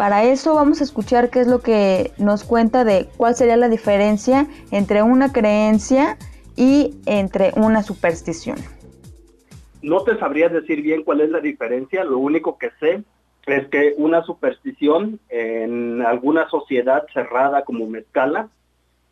Para 0.00 0.24
eso 0.24 0.54
vamos 0.54 0.80
a 0.80 0.84
escuchar 0.84 1.28
qué 1.28 1.40
es 1.40 1.46
lo 1.46 1.60
que 1.60 2.12
nos 2.16 2.42
cuenta 2.42 2.84
de 2.84 3.10
cuál 3.18 3.34
sería 3.34 3.58
la 3.58 3.68
diferencia 3.68 4.46
entre 4.70 5.02
una 5.02 5.30
creencia 5.30 6.16
y 6.56 6.94
entre 7.04 7.52
una 7.54 7.82
superstición. 7.82 8.56
No 9.82 10.02
te 10.02 10.18
sabría 10.18 10.48
decir 10.48 10.80
bien 10.80 11.02
cuál 11.04 11.20
es 11.20 11.28
la 11.28 11.40
diferencia, 11.40 12.02
lo 12.02 12.16
único 12.16 12.56
que 12.56 12.70
sé 12.80 13.02
es 13.44 13.68
que 13.68 13.92
una 13.98 14.22
superstición 14.22 15.20
en 15.28 16.00
alguna 16.00 16.48
sociedad 16.48 17.04
cerrada 17.12 17.64
como 17.64 17.86
Mezcala, 17.86 18.48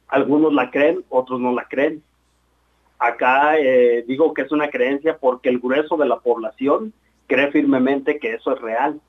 algunos 0.06 0.54
la 0.54 0.70
creen, 0.70 1.04
otros 1.10 1.38
no 1.38 1.52
la 1.52 1.66
creen. 1.68 2.02
Acá 2.98 3.58
eh, 3.58 4.06
digo 4.08 4.32
que 4.32 4.40
es 4.40 4.52
una 4.52 4.70
creencia 4.70 5.18
porque 5.18 5.50
el 5.50 5.58
grueso 5.58 5.98
de 5.98 6.08
la 6.08 6.20
población 6.20 6.94
cree 7.26 7.52
firmemente 7.52 8.18
que 8.18 8.36
eso 8.36 8.54
es 8.54 8.60
real. 8.62 9.02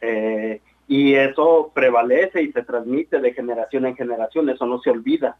Eh, 0.00 0.60
y 0.90 1.14
eso 1.14 1.70
prevalece 1.72 2.42
y 2.42 2.50
se 2.50 2.64
transmite 2.64 3.20
de 3.20 3.32
generación 3.32 3.86
en 3.86 3.94
generación, 3.94 4.50
eso 4.50 4.66
no 4.66 4.80
se 4.80 4.90
olvida. 4.90 5.38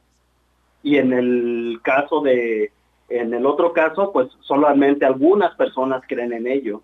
Y 0.81 0.97
en 0.97 1.13
el 1.13 1.81
caso 1.83 2.21
de, 2.21 2.71
en 3.09 3.35
el 3.35 3.45
otro 3.45 3.73
caso, 3.73 4.13
pues 4.13 4.29
solamente 4.43 5.05
algunas 5.05 5.57
personas 5.57 6.05
creen 6.07 6.33
en 6.33 6.47
ello. 6.47 6.83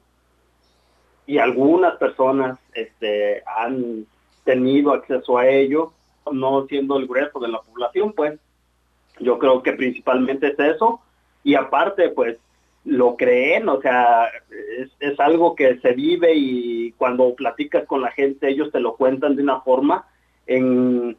y 1.29 1.39
algunas 1.39 1.95
personas 1.97 2.59
este, 2.75 3.45
han 3.47 4.05
tenido 4.43 4.93
acceso 4.93 5.39
a 5.39 5.47
ello, 5.47 5.93
no 6.33 6.67
siendo 6.67 6.97
el 6.99 7.07
grueso 7.07 7.39
de 7.39 7.49
la 7.49 7.61
población, 7.61 8.13
pues 8.15 8.41
yo 9.21 9.39
creo 9.39 9.63
que 9.63 9.75
principalmente 9.75 10.49
es 10.49 10.59
eso. 10.59 11.01
Y 11.45 11.55
aparte, 11.55 12.09
pues 12.09 12.37
lo 12.87 13.17
creen, 13.17 13.69
o 13.69 13.81
sea, 13.81 14.29
es, 15.01 15.21
algo 15.21 15.57
que 15.57 15.79
se 15.81 15.93
vive 15.93 16.35
y 16.35 16.93
cuando 16.93 17.35
platicas 17.35 17.85
con 17.85 18.01
la 18.01 18.13
gente, 18.13 18.49
ellos 18.49 18.71
te 18.71 18.81
lo 18.81 18.97
cuentan 18.97 19.35
de 19.35 19.43
una 19.43 19.61
forma 19.61 20.07
en, 20.47 21.17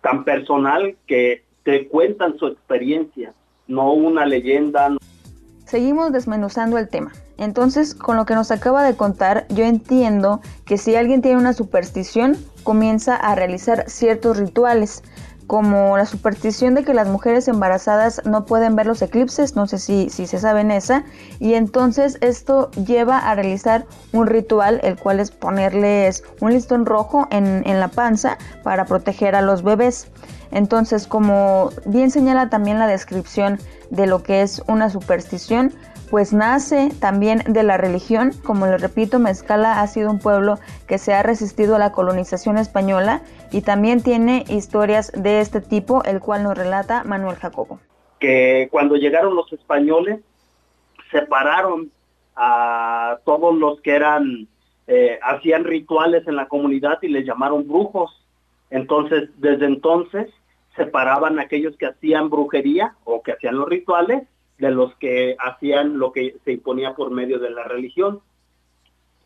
tan 0.00 0.24
personal 0.24 0.96
que 1.06 1.44
te 1.62 1.88
cuentan 1.88 2.38
su 2.38 2.46
experiencia, 2.46 3.34
no 3.68 3.92
una 3.92 4.24
leyenda. 4.24 4.96
Seguimos 5.66 6.10
desmenuzando 6.12 6.78
el 6.78 6.88
tema. 6.88 7.12
Entonces, 7.36 7.94
con 7.94 8.16
lo 8.16 8.24
que 8.24 8.34
nos 8.34 8.50
acaba 8.50 8.82
de 8.82 8.96
contar, 8.96 9.46
yo 9.48 9.64
entiendo 9.64 10.40
que 10.64 10.78
si 10.78 10.94
alguien 10.96 11.20
tiene 11.20 11.38
una 11.38 11.52
superstición, 11.52 12.36
comienza 12.62 13.16
a 13.16 13.34
realizar 13.34 13.88
ciertos 13.88 14.38
rituales 14.38 15.02
como 15.46 15.96
la 15.96 16.06
superstición 16.06 16.74
de 16.74 16.84
que 16.84 16.94
las 16.94 17.08
mujeres 17.08 17.48
embarazadas 17.48 18.22
no 18.24 18.46
pueden 18.46 18.76
ver 18.76 18.86
los 18.86 19.02
eclipses, 19.02 19.56
no 19.56 19.66
sé 19.66 19.78
si, 19.78 20.08
si 20.10 20.26
se 20.26 20.38
saben 20.38 20.70
esa, 20.70 21.04
y 21.38 21.54
entonces 21.54 22.18
esto 22.20 22.70
lleva 22.72 23.18
a 23.18 23.34
realizar 23.34 23.86
un 24.12 24.26
ritual, 24.26 24.80
el 24.82 24.96
cual 24.96 25.20
es 25.20 25.30
ponerles 25.30 26.24
un 26.40 26.52
listón 26.52 26.86
rojo 26.86 27.28
en, 27.30 27.62
en 27.66 27.80
la 27.80 27.88
panza 27.88 28.38
para 28.62 28.86
proteger 28.86 29.34
a 29.36 29.42
los 29.42 29.62
bebés. 29.62 30.08
Entonces, 30.50 31.06
como 31.06 31.70
bien 31.84 32.10
señala 32.10 32.48
también 32.48 32.78
la 32.78 32.86
descripción 32.86 33.58
de 33.90 34.06
lo 34.06 34.22
que 34.22 34.42
es 34.42 34.62
una 34.68 34.88
superstición, 34.88 35.74
pues 36.14 36.32
nace 36.32 36.90
también 37.00 37.40
de 37.44 37.64
la 37.64 37.76
religión. 37.76 38.30
Como 38.44 38.68
les 38.68 38.80
repito, 38.80 39.18
Mezcala 39.18 39.80
ha 39.80 39.86
sido 39.88 40.12
un 40.12 40.20
pueblo 40.20 40.60
que 40.86 40.98
se 40.98 41.12
ha 41.12 41.24
resistido 41.24 41.74
a 41.74 41.80
la 41.80 41.90
colonización 41.90 42.56
española 42.56 43.22
y 43.50 43.62
también 43.62 44.00
tiene 44.00 44.44
historias 44.48 45.10
de 45.10 45.40
este 45.40 45.60
tipo, 45.60 46.04
el 46.04 46.20
cual 46.20 46.44
nos 46.44 46.56
relata 46.56 47.02
Manuel 47.02 47.34
Jacobo. 47.34 47.80
Que 48.20 48.68
cuando 48.70 48.94
llegaron 48.94 49.34
los 49.34 49.52
españoles, 49.52 50.20
separaron 51.10 51.90
a 52.36 53.18
todos 53.24 53.52
los 53.56 53.80
que 53.80 53.96
eran, 53.96 54.46
eh, 54.86 55.18
hacían 55.20 55.64
rituales 55.64 56.28
en 56.28 56.36
la 56.36 56.46
comunidad 56.46 57.00
y 57.02 57.08
les 57.08 57.26
llamaron 57.26 57.66
brujos. 57.66 58.24
Entonces, 58.70 59.30
desde 59.38 59.66
entonces, 59.66 60.28
separaban 60.76 61.40
a 61.40 61.42
aquellos 61.42 61.76
que 61.76 61.86
hacían 61.86 62.30
brujería 62.30 62.94
o 63.02 63.20
que 63.20 63.32
hacían 63.32 63.56
los 63.56 63.68
rituales 63.68 64.22
de 64.58 64.70
los 64.70 64.94
que 64.96 65.36
hacían 65.38 65.98
lo 65.98 66.12
que 66.12 66.36
se 66.44 66.52
imponía 66.52 66.94
por 66.94 67.10
medio 67.10 67.38
de 67.38 67.50
la 67.50 67.64
religión. 67.64 68.20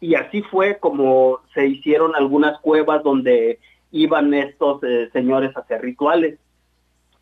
Y 0.01 0.15
así 0.15 0.43
fue 0.43 0.79
como 0.79 1.41
se 1.55 1.67
hicieron 1.67 2.15
algunas 2.15 2.61
cuevas 2.61 3.03
donde 3.03 3.59
iban 3.91 4.33
estos 4.35 4.83
eh, 4.85 5.09
señores 5.13 5.57
a 5.57 5.61
hacer 5.61 5.83
rituales. 5.83 6.39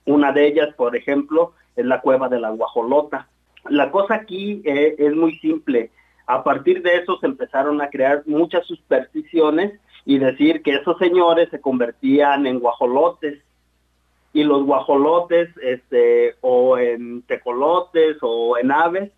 Una 0.05 0.33
de 0.33 0.47
ellas, 0.47 0.75
por 0.75 0.95
ejemplo, 0.95 1.53
es 1.75 1.85
la 1.85 2.01
cueva 2.01 2.29
de 2.29 2.41
la 2.41 2.51
Guajolota. 2.51 3.29
La 3.69 3.91
cosa 3.91 4.15
aquí 4.15 4.63
eh, 4.65 4.95
es 4.99 5.15
muy 5.15 5.39
simple. 5.39 5.91
A 6.27 6.45
partir 6.45 6.83
de 6.83 6.97
eso 6.97 7.19
se 7.19 7.27
empezaron 7.27 7.81
a 7.81 7.91
crear 7.91 8.23
muchas 8.27 8.67
supersticiones 8.67 9.81
y 10.05 10.19
decir 10.19 10.63
que 10.63 10.75
esos 10.75 10.99
señores 10.99 11.49
se 11.51 11.61
convertían 11.61 12.47
en 12.47 12.61
guajolotes 12.61 13.43
y 14.37 14.45
los 14.45 14.67
guajolotes 14.67 15.49
este, 15.63 16.35
o 16.43 16.77
en 16.77 17.23
tecolotes 17.23 18.19
o 18.21 18.59
en 18.59 18.71
aves 18.71 19.11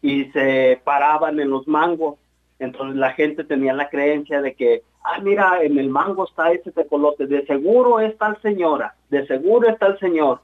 y 0.00 0.26
se 0.26 0.80
paraban 0.84 1.40
en 1.40 1.50
los 1.50 1.66
mangos. 1.66 2.20
Entonces 2.60 2.96
la 2.96 3.10
gente 3.14 3.42
tenía 3.42 3.72
la 3.72 3.88
creencia 3.88 4.40
de 4.40 4.54
que, 4.54 4.84
ah, 5.02 5.18
mira, 5.20 5.64
en 5.64 5.76
el 5.76 5.88
mango 5.90 6.24
está 6.24 6.52
ese 6.52 6.70
tecolote, 6.70 7.26
de 7.26 7.44
seguro 7.46 7.98
está 7.98 8.28
el 8.28 8.40
señora, 8.42 8.94
de 9.08 9.26
seguro 9.26 9.68
está 9.68 9.88
el 9.88 9.98
señor. 9.98 10.40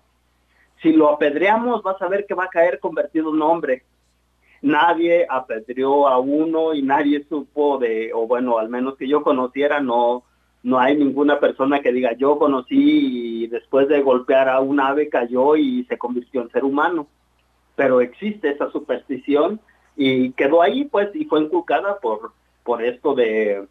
Si 0.83 0.93
lo 0.93 1.09
apedreamos 1.09 1.85
vas 1.85 2.03
a 2.03 2.09
ver 2.09 2.27
que 2.27 2.35
va 2.35 2.47
a 2.47 2.51
caer 2.51 2.81
convertido 2.81 3.33
en 3.33 3.41
hombre. 3.43 3.85
Nadie 4.61 5.25
apedreó 5.31 6.09
a 6.09 6.19
uno 6.19 6.75
y 6.75 6.83
nadie 6.83 7.25
supo 7.29 7.79
de, 7.79 8.11
o 8.13 8.27
bueno, 8.27 8.59
al 8.59 8.71
menos 8.71 8.97
que 8.97 9.07
yo 9.07 9.23
conociera, 9.23 9.79
no, 9.79 10.25
no 10.67 10.81
hay 10.81 10.97
ninguna 10.97 11.39
persona 11.39 11.79
que 11.79 11.93
diga 11.93 12.15
yo 12.15 12.41
conocí 12.41 13.45
y 13.45 13.47
después 13.47 13.87
de 13.87 14.03
golpear 14.03 14.49
a 14.49 14.59
un 14.59 14.81
ave 14.81 15.09
cayó 15.09 15.55
y 15.55 15.85
se 15.85 15.97
convirtió 15.97 16.43
en 16.43 16.51
ser 16.51 16.65
humano. 16.65 17.07
Pero 17.77 18.01
existe 18.01 18.51
esa 18.51 18.69
superstición 18.73 19.61
y 19.95 20.33
quedó 20.33 20.63
ahí 20.63 20.85
pues 20.87 21.15
y 21.15 21.25
fue 21.27 21.43
inculcada 21.43 22.01
por, 22.01 22.33
por 22.65 22.83
esto 22.83 23.15
de 23.15 23.65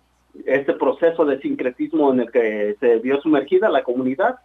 este 0.46 0.72
proceso 0.72 1.26
de 1.26 1.42
sincretismo 1.42 2.14
en 2.14 2.22
el 2.22 2.32
que 2.32 2.78
se 2.80 3.00
vio 3.00 3.20
sumergida 3.20 3.68
la 3.68 3.84
comunidad. 3.84 4.38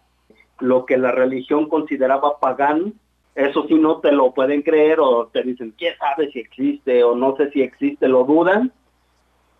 Lo 0.59 0.85
que 0.85 0.97
la 0.97 1.13
religión 1.13 1.69
consideraba 1.69 2.37
pagano, 2.41 2.91
eso 3.33 3.65
sí 3.69 3.75
no 3.75 4.01
te 4.01 4.11
lo 4.11 4.33
pueden 4.33 4.61
creer 4.61 4.99
o 4.99 5.27
te 5.27 5.41
dicen, 5.43 5.73
¿quién 5.77 5.93
sabe 5.97 6.29
si 6.33 6.39
existe 6.39 7.01
o 7.01 7.15
no 7.15 7.33
sé 7.37 7.49
si 7.51 7.61
existe? 7.61 8.09
Lo 8.09 8.25
dudan 8.25 8.73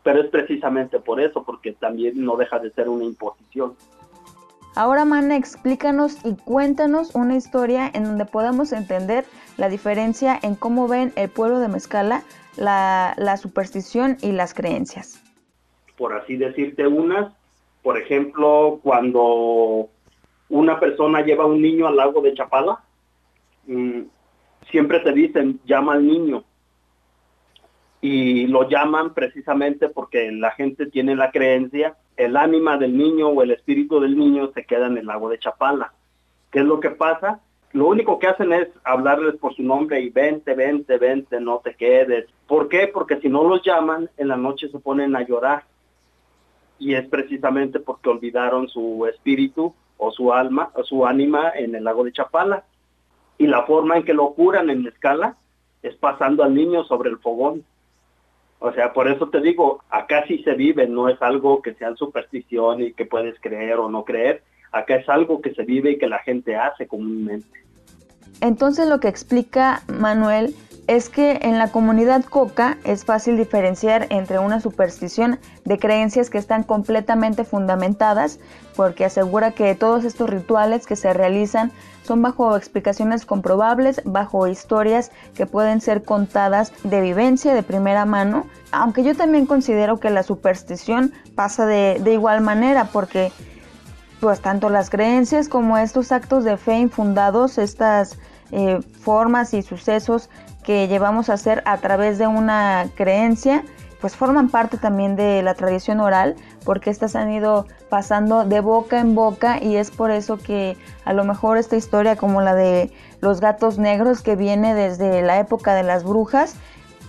pero 0.04 0.22
es 0.22 0.30
precisamente 0.30 1.00
por 1.00 1.22
eso, 1.22 1.44
porque 1.44 1.74
también 1.74 2.24
no 2.24 2.36
deja 2.36 2.60
de 2.60 2.72
ser 2.72 2.90
una 2.90 3.04
imposición. 3.04 3.76
Ahora, 4.76 5.04
Mana, 5.04 5.36
explícanos 5.36 6.26
y 6.26 6.36
cuéntanos 6.36 7.14
una 7.14 7.36
historia 7.36 7.92
en 7.94 8.06
donde 8.06 8.26
podamos 8.26 8.72
entender 8.72 9.26
la 9.58 9.68
diferencia 9.68 10.40
en 10.42 10.56
cómo 10.56 10.88
ven 10.88 11.12
el 11.18 11.30
pueblo 11.30 11.60
de 11.60 11.68
Mezcala 11.68 12.24
la, 12.58 13.14
la 13.18 13.38
superstición 13.38 14.18
y 14.22 14.32
las 14.32 14.54
creencias. 14.54 15.22
Por 15.98 16.14
así 16.14 16.38
decirte 16.38 16.88
unas, 16.88 17.34
por 17.84 17.98
ejemplo, 17.98 18.80
cuando 18.82 19.90
una 20.50 20.80
persona 20.80 21.22
lleva 21.22 21.44
a 21.44 21.48
un 21.48 21.62
niño 21.62 21.88
al 21.88 21.98
lago 21.98 22.22
de 22.22 22.34
Chapala, 22.34 22.80
mm, 23.68 24.02
siempre 24.70 25.00
te 25.02 25.12
dicen, 25.12 25.60
llama 25.66 25.94
al 25.94 26.08
niño, 26.08 26.44
y 28.02 28.48
lo 28.48 28.68
llaman 28.68 29.14
precisamente 29.14 29.88
porque 29.88 30.32
la 30.32 30.52
gente 30.52 30.88
tiene 30.88 31.16
la 31.16 31.32
creencia, 31.32 31.96
el 32.18 32.36
ánima 32.36 32.78
del 32.78 32.98
niño 32.98 33.30
o 33.30 33.44
el 33.44 33.52
espíritu 33.52 34.00
del 34.00 34.18
niño 34.18 34.52
se 34.54 34.66
queda 34.66 34.88
en 34.88 34.98
el 34.98 35.06
lago 35.06 35.30
de 35.30 35.38
Chapala. 35.38 35.94
¿Qué 36.52 36.60
es 36.60 36.66
lo 36.66 36.80
que 36.80 36.90
pasa? 36.90 37.42
Lo 37.74 37.88
único 37.88 38.18
que 38.18 38.28
hacen 38.28 38.52
es 38.52 38.68
hablarles 38.84 39.36
por 39.36 39.56
su 39.56 39.62
nombre 39.62 40.02
y 40.02 40.10
vente, 40.10 40.56
vente, 40.56 40.98
vente, 40.98 41.40
no 41.40 41.60
te 41.64 41.76
quedes. 41.76 42.28
¿Por 42.48 42.68
qué? 42.68 42.88
Porque 42.88 43.20
si 43.22 43.30
no 43.30 43.48
los 43.48 43.62
llaman, 43.64 44.10
en 44.18 44.28
la 44.28 44.36
noche 44.36 44.68
se 44.70 44.80
ponen 44.80 45.16
a 45.16 45.22
llorar. 45.22 45.64
Y 46.80 46.96
es 46.96 47.08
precisamente 47.08 47.80
porque 47.80 48.10
olvidaron 48.10 48.68
su 48.68 49.06
espíritu 49.06 49.74
o 49.98 50.12
su 50.12 50.34
alma 50.34 50.72
o 50.74 50.84
su 50.84 51.06
ánima 51.06 51.52
en 51.56 51.76
el 51.76 51.84
lago 51.84 52.04
de 52.04 52.12
Chapala. 52.12 52.66
Y 53.38 53.46
la 53.46 53.64
forma 53.64 53.98
en 53.98 54.04
que 54.04 54.14
lo 54.14 54.34
curan 54.34 54.70
en 54.72 54.84
la 54.84 54.90
escala 54.90 55.38
es 55.84 55.96
pasando 55.96 56.44
al 56.44 56.54
niño 56.54 56.84
sobre 56.84 57.10
el 57.10 57.20
fogón 57.20 57.64
o 58.64 58.72
sea, 58.74 58.94
por 58.94 59.08
eso 59.08 59.28
te 59.30 59.42
digo, 59.42 59.84
acá 59.90 60.24
sí 60.28 60.44
se 60.44 60.54
vive, 60.54 60.88
no 60.88 61.10
es 61.10 61.20
algo 61.20 61.64
que 61.64 61.74
sea 61.74 61.96
superstición 61.96 62.84
y 62.84 62.94
que 62.94 63.06
puedes 63.06 63.40
creer 63.42 63.80
o 63.80 63.90
no 63.90 64.06
creer. 64.06 64.44
Acá 64.72 64.98
es 64.98 65.10
algo 65.10 65.42
que 65.42 65.52
se 65.56 65.64
vive 65.64 65.92
y 65.92 65.98
que 65.98 66.08
la 66.08 66.20
gente 66.20 66.56
hace 66.56 66.88
comúnmente. 66.88 67.48
Entonces 68.40 68.88
lo 68.88 69.00
que 69.00 69.08
explica 69.08 69.82
Manuel 69.88 70.54
es 70.92 71.08
que 71.08 71.40
en 71.44 71.58
la 71.58 71.70
comunidad 71.70 72.26
coca 72.26 72.78
es 72.84 73.06
fácil 73.06 73.38
diferenciar 73.38 74.08
entre 74.10 74.40
una 74.40 74.60
superstición 74.60 75.40
de 75.64 75.80
creencias 75.80 76.30
que 76.30 76.38
están 76.38 76.64
completamente 76.64 77.46
fundamentadas, 77.46 78.40
porque 78.76 79.06
asegura 79.06 79.52
que 79.52 79.74
todos 79.74 80.04
estos 80.04 80.30
rituales 80.30 80.86
que 80.86 80.98
se 80.98 81.14
realizan 81.14 81.72
son 82.04 82.22
bajo 82.22 82.58
explicaciones 82.58 83.26
comprobables, 83.26 84.02
bajo 84.04 84.48
historias 84.48 85.12
que 85.34 85.46
pueden 85.46 85.80
ser 85.80 86.04
contadas 86.04 86.74
de 86.84 87.00
vivencia 87.00 87.54
de 87.54 87.64
primera 87.64 88.04
mano, 88.04 88.46
aunque 88.74 89.04
yo 89.04 89.16
también 89.16 89.46
considero 89.46 89.98
que 89.98 90.10
la 90.10 90.24
superstición 90.24 91.14
pasa 91.36 91.66
de, 91.66 92.02
igual 92.12 92.42
manera, 92.42 92.90
porque 92.92 93.32
pues 94.20 94.42
tanto 94.42 94.70
las 94.70 94.90
creencias 94.90 95.48
como 95.48 95.78
estos 95.78 96.12
actos 96.12 96.44
de 96.44 96.58
fe 96.58 96.80
infundados, 96.80 97.58
estas 97.58 98.18
eh, 98.52 98.82
formas 99.00 99.54
y 99.54 99.62
sucesos 99.62 100.30
que 100.64 100.88
llevamos 100.88 101.30
a 101.30 101.34
hacer 101.34 101.62
a 101.66 101.78
través 101.78 102.18
de 102.18 102.28
una 102.28 102.88
creencia, 102.96 103.64
pues 104.00 104.16
forman 104.16 104.50
parte 104.50 104.78
también 104.78 105.16
de 105.16 105.44
la 105.44 105.54
tradición 105.54 106.00
oral, 106.00 106.36
porque 106.66 106.90
estas 106.90 107.16
han 107.16 107.32
ido 107.32 107.68
pasando 107.90 108.46
de 108.46 108.60
boca 108.60 109.00
en 109.00 109.14
boca 109.14 109.62
y 109.62 109.76
es 109.76 109.92
por 109.92 110.10
eso 110.10 110.38
que 110.38 110.76
a 111.06 111.14
lo 111.14 111.24
mejor 111.24 111.58
esta 111.58 111.76
historia 111.76 112.16
como 112.16 112.42
la 112.42 112.56
de 112.56 112.92
los 113.22 113.40
gatos 113.40 113.78
negros 113.78 114.22
que 114.22 114.36
viene 114.36 114.74
desde 114.74 115.22
la 115.22 115.40
época 115.40 115.76
de 115.76 115.84
las 115.84 116.04
brujas, 116.04 116.56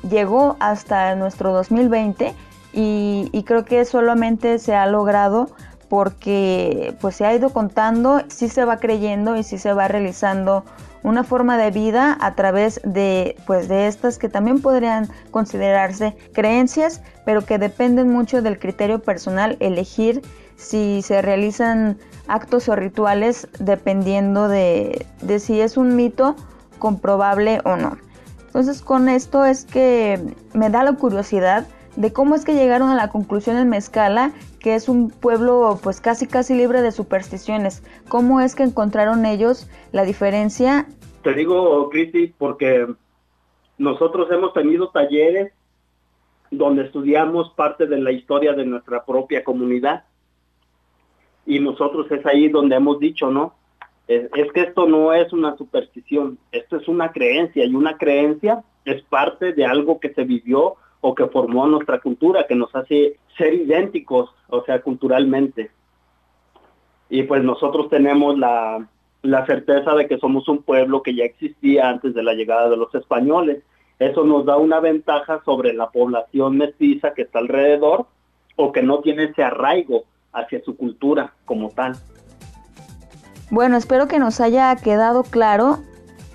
llegó 0.08 0.56
hasta 0.60 1.14
nuestro 1.14 1.52
2020 1.52 2.34
y, 2.74 3.30
y 3.32 3.42
creo 3.44 3.64
que 3.64 3.84
solamente 3.84 4.58
se 4.58 4.74
ha 4.74 4.86
logrado 4.86 5.48
porque 5.88 6.96
pues 7.00 7.16
se 7.16 7.26
ha 7.26 7.34
ido 7.34 7.50
contando, 7.50 8.22
sí 8.28 8.48
se 8.48 8.64
va 8.64 8.78
creyendo 8.78 9.36
y 9.36 9.42
sí 9.42 9.58
se 9.58 9.72
va 9.72 9.88
realizando 9.88 10.64
una 11.02 11.24
forma 11.24 11.58
de 11.58 11.70
vida 11.70 12.16
a 12.20 12.34
través 12.34 12.80
de 12.84 13.36
pues 13.46 13.68
de 13.68 13.86
estas 13.88 14.18
que 14.18 14.28
también 14.28 14.60
podrían 14.60 15.08
considerarse 15.30 16.16
creencias, 16.32 17.02
pero 17.24 17.44
que 17.44 17.58
dependen 17.58 18.10
mucho 18.10 18.42
del 18.42 18.58
criterio 18.58 19.00
personal 19.00 19.56
elegir 19.60 20.22
si 20.56 21.02
se 21.02 21.22
realizan 21.22 21.98
actos 22.28 22.68
o 22.68 22.76
rituales 22.76 23.48
dependiendo 23.58 24.48
de, 24.48 25.06
de 25.22 25.38
si 25.40 25.60
es 25.60 25.76
un 25.76 25.96
mito 25.96 26.36
comprobable 26.78 27.60
o 27.64 27.76
no. 27.76 27.96
Entonces 28.46 28.82
con 28.82 29.08
esto 29.08 29.44
es 29.44 29.64
que 29.64 30.34
me 30.52 30.70
da 30.70 30.82
la 30.82 30.92
curiosidad 30.92 31.66
de 31.96 32.12
cómo 32.12 32.35
es 32.35 32.44
que 32.44 32.55
llegaron 32.55 32.88
a 32.88 32.94
la 32.94 33.09
conclusión 33.09 33.57
en 33.57 33.68
Mezcala 33.68 34.33
que 34.61 34.74
es 34.74 34.88
un 34.88 35.11
pueblo 35.11 35.78
pues 35.83 36.00
casi 36.00 36.26
casi 36.26 36.55
libre 36.55 36.83
de 36.83 36.92
supersticiones. 36.92 37.83
¿Cómo 38.09 38.40
es 38.40 38.55
que 38.55 38.62
encontraron 38.62 39.26
ellos 39.26 39.68
la 39.90 40.05
diferencia? 40.05 40.87
Te 41.22 41.35
digo, 41.35 41.90
Cristi, 41.90 42.33
porque 42.38 42.87
nosotros 43.78 44.31
hemos 44.31 44.55
tenido 44.55 44.88
talleres 44.90 45.52
donde 46.50 46.85
estudiamos 46.85 47.50
parte 47.55 47.87
de 47.87 47.98
la 47.98 48.12
historia 48.12 48.52
de 48.52 48.64
nuestra 48.64 49.05
propia 49.05 49.42
comunidad. 49.42 50.05
Y 51.44 51.59
nosotros 51.59 52.11
es 52.11 52.24
ahí 52.24 52.48
donde 52.48 52.76
hemos 52.76 53.00
dicho, 53.00 53.31
¿no? 53.31 53.55
Es, 54.07 54.28
es, 54.35 54.52
que 54.52 54.61
esto 54.61 54.87
no 54.87 55.12
es 55.12 55.33
una 55.33 55.57
superstición, 55.57 56.38
esto 56.52 56.76
es 56.76 56.87
una 56.87 57.11
creencia 57.11 57.64
y 57.64 57.74
una 57.74 57.96
creencia 57.96 58.62
es 58.85 59.02
parte 59.02 59.52
de 59.52 59.64
algo 59.64 59.98
que 59.98 60.12
se 60.12 60.24
vivió 60.24 60.76
o 61.02 61.14
que 61.14 61.26
formó 61.26 61.66
nuestra 61.66 62.00
cultura, 62.00 62.46
que 62.48 62.54
nos 62.54 62.74
hace 62.74 63.18
ser 63.36 63.52
idénticos, 63.52 64.30
o 64.48 64.64
sea, 64.64 64.80
culturalmente. 64.80 65.70
Y 67.10 67.24
pues 67.24 67.42
nosotros 67.42 67.90
tenemos 67.90 68.38
la, 68.38 68.88
la 69.22 69.44
certeza 69.44 69.94
de 69.94 70.06
que 70.06 70.18
somos 70.18 70.48
un 70.48 70.62
pueblo 70.62 71.02
que 71.02 71.14
ya 71.14 71.24
existía 71.24 71.90
antes 71.90 72.14
de 72.14 72.22
la 72.22 72.34
llegada 72.34 72.70
de 72.70 72.76
los 72.76 72.94
españoles. 72.94 73.62
Eso 73.98 74.24
nos 74.24 74.46
da 74.46 74.56
una 74.56 74.78
ventaja 74.80 75.42
sobre 75.44 75.72
la 75.74 75.90
población 75.90 76.56
mestiza 76.56 77.14
que 77.14 77.22
está 77.22 77.40
alrededor 77.40 78.06
o 78.56 78.70
que 78.70 78.82
no 78.82 79.00
tiene 79.00 79.24
ese 79.24 79.42
arraigo 79.42 80.04
hacia 80.32 80.62
su 80.62 80.76
cultura 80.76 81.34
como 81.44 81.70
tal. 81.70 81.96
Bueno, 83.50 83.76
espero 83.76 84.06
que 84.06 84.20
nos 84.20 84.40
haya 84.40 84.74
quedado 84.76 85.24
claro 85.24 85.78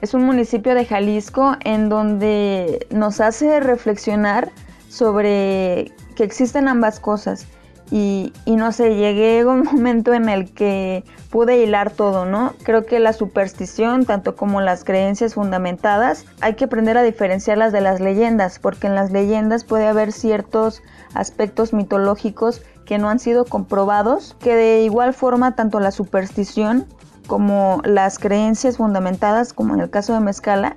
es 0.01 0.13
un 0.13 0.25
municipio 0.25 0.75
de 0.75 0.85
Jalisco 0.85 1.55
en 1.63 1.89
donde 1.89 2.85
nos 2.91 3.19
hace 3.19 3.59
reflexionar 3.59 4.51
sobre 4.89 5.91
que 6.15 6.23
existen 6.23 6.67
ambas 6.67 6.99
cosas. 6.99 7.47
Y, 7.89 8.33
no 8.45 8.73
sé, 8.73 8.95
llegué 8.95 9.39
a 9.39 9.47
un 9.47 9.63
momento 9.63 10.13
en 10.13 10.27
el 10.27 10.51
que 10.51 11.03
pude 11.29 11.63
hilar 11.63 11.91
todo, 11.91 12.25
¿no? 12.25 12.53
Creo 12.63 12.85
que 12.85 12.99
la 12.99 13.13
superstición, 13.13 14.05
tanto 14.05 14.35
como 14.35 14.59
las 14.59 14.83
creencias 14.83 15.35
fundamentadas, 15.35 16.25
hay 16.41 16.55
que 16.55 16.65
aprender 16.65 16.97
a 16.97 17.03
diferenciarlas 17.03 17.71
de 17.71 17.81
las 17.81 18.01
leyendas, 18.01 18.59
porque 18.59 18.87
en 18.87 18.95
las 18.95 19.11
leyendas 19.11 19.63
puede 19.63 19.87
haber 19.87 20.11
ciertos 20.11 20.81
aspectos 21.13 21.73
mitológicos 21.73 22.61
que 22.85 22.97
no 22.97 23.09
han 23.09 23.19
sido 23.19 23.45
comprobados, 23.45 24.35
que 24.39 24.55
de 24.55 24.81
igual 24.83 25.13
forma 25.13 25.55
tanto 25.55 25.79
la 25.79 25.91
superstición 25.91 26.85
como 27.27 27.81
las 27.83 28.17
creencias 28.19 28.77
fundamentadas, 28.77 29.53
como 29.53 29.75
en 29.75 29.81
el 29.81 29.89
caso 29.89 30.13
de 30.13 30.21
Mezcala, 30.21 30.75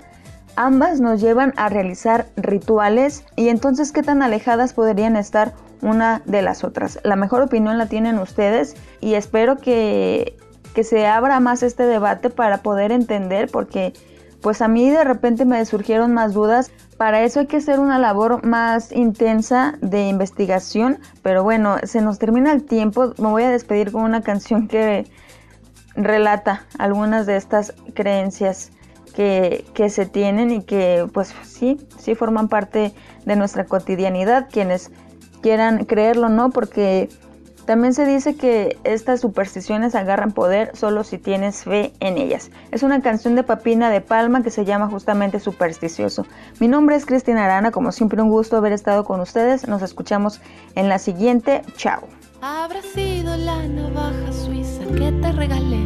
ambas 0.57 1.01
nos 1.01 1.21
llevan 1.21 1.55
a 1.57 1.69
realizar 1.69 2.27
rituales 2.37 3.25
y 3.37 3.49
entonces 3.49 3.93
qué 3.93 4.03
tan 4.03 4.23
alejadas 4.23 4.75
podrían 4.75 5.17
estar 5.17 5.55
una 5.81 6.23
de 6.27 6.43
las 6.43 6.65
otras. 6.65 6.99
La 7.05 7.17
mejor 7.17 7.43
opinión 7.43 7.79
la 7.79 7.87
tienen 7.87 8.19
ustedes 8.19 8.77
y 9.01 9.15
espero 9.15 9.57
que, 9.57 10.37
que 10.75 10.85
se 10.85 11.07
abra 11.07 11.41
más 11.41 11.63
este 11.63 11.85
debate 11.85 12.31
para 12.31 12.59
poder 12.59 12.93
entender 12.93 13.49
porque 13.51 13.95
pues 14.41 14.63
a 14.63 14.69
mí 14.69 14.91
de 14.91 15.05
repente 15.05 15.45
me 15.45 15.65
surgieron 15.65 16.13
más 16.13 16.33
dudas. 16.33 16.71
Para 16.97 17.23
eso 17.23 17.41
hay 17.41 17.47
que 17.47 17.59
hacer 17.59 17.79
una 17.79 17.99
labor 17.99 18.45
más 18.45 18.93
intensa 18.93 19.79
de 19.81 20.09
investigación. 20.09 20.99
Pero 21.23 21.43
bueno, 21.43 21.77
se 21.83 22.01
nos 22.01 22.19
termina 22.19 22.53
el 22.53 22.65
tiempo. 22.65 23.13
Me 23.19 23.29
voy 23.29 23.43
a 23.43 23.51
despedir 23.51 23.93
con 23.93 24.03
una 24.03 24.23
canción 24.23 24.69
que 24.69 25.07
relata 26.05 26.65
algunas 26.79 27.27
de 27.27 27.37
estas 27.37 27.75
creencias 27.95 28.73
que, 29.15 29.65
que, 29.75 29.91
se 29.91 30.07
tienen 30.07 30.51
y 30.51 30.63
que 30.63 31.09
pues 31.13 31.35
sí, 31.43 31.79
sí 31.99 32.15
forman 32.15 32.49
parte 32.49 32.95
de 33.25 33.37
nuestra 33.37 33.65
cotidianidad, 33.65 34.49
quienes 34.51 34.91
quieran 35.43 35.85
creerlo 35.85 36.29
no, 36.29 36.51
porque 36.51 37.09
también 37.71 37.95
se 37.95 38.05
dice 38.05 38.35
que 38.35 38.79
estas 38.83 39.21
supersticiones 39.21 39.95
agarran 39.95 40.33
poder 40.33 40.77
solo 40.77 41.05
si 41.05 41.19
tienes 41.19 41.63
fe 41.63 41.93
en 42.01 42.19
ellas. 42.19 42.51
Es 42.73 42.83
una 42.83 43.01
canción 43.01 43.37
de 43.37 43.45
Papina 43.45 43.91
de 43.91 44.01
Palma 44.01 44.43
que 44.43 44.51
se 44.51 44.65
llama 44.65 44.89
justamente 44.89 45.39
Supersticioso. 45.39 46.27
Mi 46.59 46.67
nombre 46.67 46.97
es 46.97 47.07
Cristina 47.07 47.45
Arana, 47.45 47.71
como 47.71 47.93
siempre 47.93 48.21
un 48.21 48.29
gusto 48.29 48.57
haber 48.57 48.73
estado 48.73 49.05
con 49.05 49.21
ustedes. 49.21 49.69
Nos 49.69 49.83
escuchamos 49.83 50.41
en 50.75 50.89
la 50.89 50.99
siguiente. 50.99 51.63
Chao. 51.77 52.09
Que 54.92 55.12
te 55.12 55.33
regalé. 55.33 55.79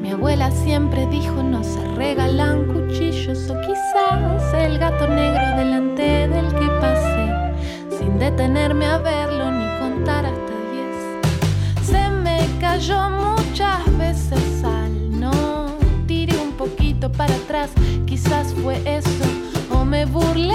Mi 0.00 0.10
abuela 0.12 0.50
siempre 0.50 1.06
dijo 1.06 1.42
no 1.42 1.62
se 1.64 1.80
regalan 1.94 2.66
cuchillos 2.66 3.50
o 3.50 3.60
quizás 3.60 4.54
el 4.54 4.78
gato 4.78 5.08
negro 5.08 5.56
delante 5.56 6.28
del 6.28 6.48
que 6.54 6.66
pasé 6.80 7.96
sin 7.98 8.18
detenerme 8.18 8.86
a 8.86 8.98
verlo 8.98 9.50
ni 9.50 9.66
contar 9.78 10.26
hasta 10.26 10.52
diez. 10.72 11.86
Se 11.86 12.08
me 12.10 12.46
cayó 12.60 13.10
muchas 13.10 13.98
veces 13.98 14.64
al 14.64 15.20
no 15.20 15.66
tiré 16.06 16.36
un 16.38 16.52
poquito 16.52 17.10
para 17.10 17.34
atrás, 17.34 17.70
quizás 18.06 18.54
fue 18.62 18.80
eso 18.84 19.24
o 19.70 19.84
me 19.84 20.04
burlé 20.04 20.54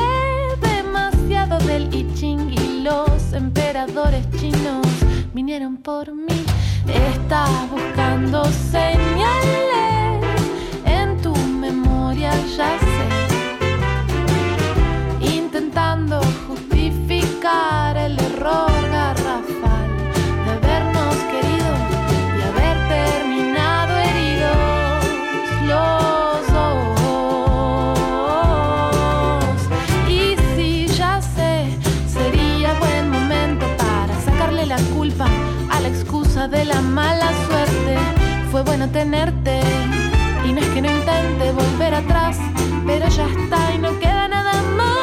demasiado 0.61 1.57
del 1.65 1.93
I 1.93 2.07
Ching 2.13 2.53
y 2.53 2.83
los 2.83 3.33
emperadores 3.33 4.25
chinos 4.39 4.87
vinieron 5.33 5.77
por 5.77 6.13
mí. 6.13 6.45
Buscando 7.31 8.43
señales 8.43 10.21
en 10.83 11.21
tu 11.21 11.33
memoria, 11.33 12.33
ya 12.57 12.90
Bueno 38.81 38.93
tenerte 38.93 39.59
y 40.43 40.53
no 40.53 40.59
es 40.59 40.67
que 40.69 40.81
no 40.81 40.89
intente 40.89 41.51
volver 41.51 41.93
atrás, 41.93 42.39
pero 42.87 43.07
ya 43.09 43.27
está 43.27 43.75
y 43.75 43.77
no 43.77 43.99
queda 43.99 44.27
nada 44.27 44.53
más. 44.75 44.97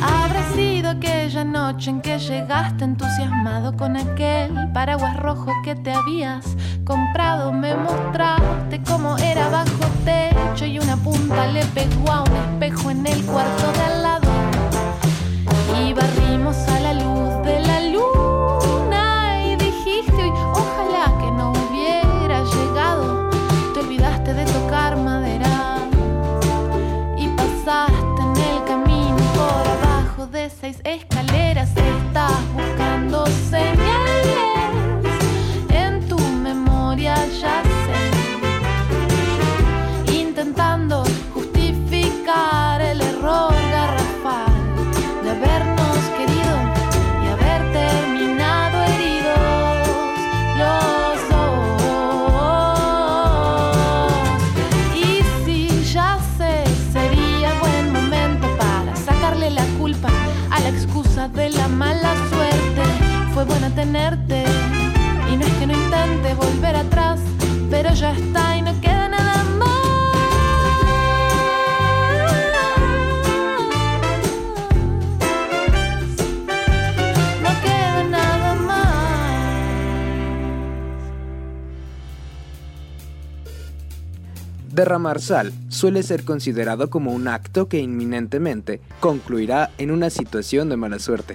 Habrá 0.00 0.48
sido 0.54 0.90
aquella 0.90 1.42
noche 1.42 1.90
en 1.90 2.02
que 2.02 2.20
llegaste 2.20 2.84
entusiasmado 2.84 3.76
con 3.76 3.96
aquel 3.96 4.70
paraguas 4.72 5.16
rojo 5.16 5.52
que 5.64 5.74
te 5.74 5.90
habías 5.90 6.46
comprado. 6.84 7.50
Me 7.50 7.74
mostraste 7.74 8.80
cómo 8.88 9.18
era 9.18 9.48
bajo 9.48 9.90
techo 10.04 10.66
y 10.66 10.78
una 10.78 10.96
punta 10.98 11.48
le 11.48 11.64
pegó 11.64 12.12
a 12.12 12.22
un 12.22 12.36
espejo 12.36 12.92
en 12.92 13.04
el 13.08 13.24
cuarto 13.24 13.72
de 13.72 13.80
al 13.80 14.02
lado. 14.02 14.07
Y 15.86 15.94
barrimos 15.94 16.56
a 16.68 16.80
la 16.80 16.92
luz 16.92 17.42
de 17.44 17.60
la 17.60 17.80
luna 17.80 19.42
y 19.46 19.56
dijiste 19.56 20.12
hoy, 20.12 20.30
ojalá 20.52 21.04
que 21.20 21.30
no 21.30 21.52
hubiera 21.52 22.42
llegado. 22.42 23.30
Te 23.72 23.80
olvidaste 23.80 24.34
de 24.34 24.44
tocar 24.44 24.96
madera 24.96 25.78
y 27.16 27.28
pasaste 27.28 28.22
en 28.22 28.36
el 28.36 28.64
camino 28.66 29.16
por 29.34 29.66
abajo 29.68 30.26
de 30.26 30.50
seis 30.50 30.80
escaleras. 30.84 31.70
Estás 31.76 32.42
buscando 32.54 33.24
Derramar 84.78 85.20
sal 85.20 85.52
suele 85.70 86.04
ser 86.04 86.22
considerado 86.22 86.88
como 86.88 87.10
un 87.12 87.26
acto 87.26 87.68
que 87.68 87.80
inminentemente 87.80 88.80
concluirá 89.00 89.72
en 89.76 89.90
una 89.90 90.08
situación 90.08 90.68
de 90.68 90.76
mala 90.76 91.00
suerte. 91.00 91.34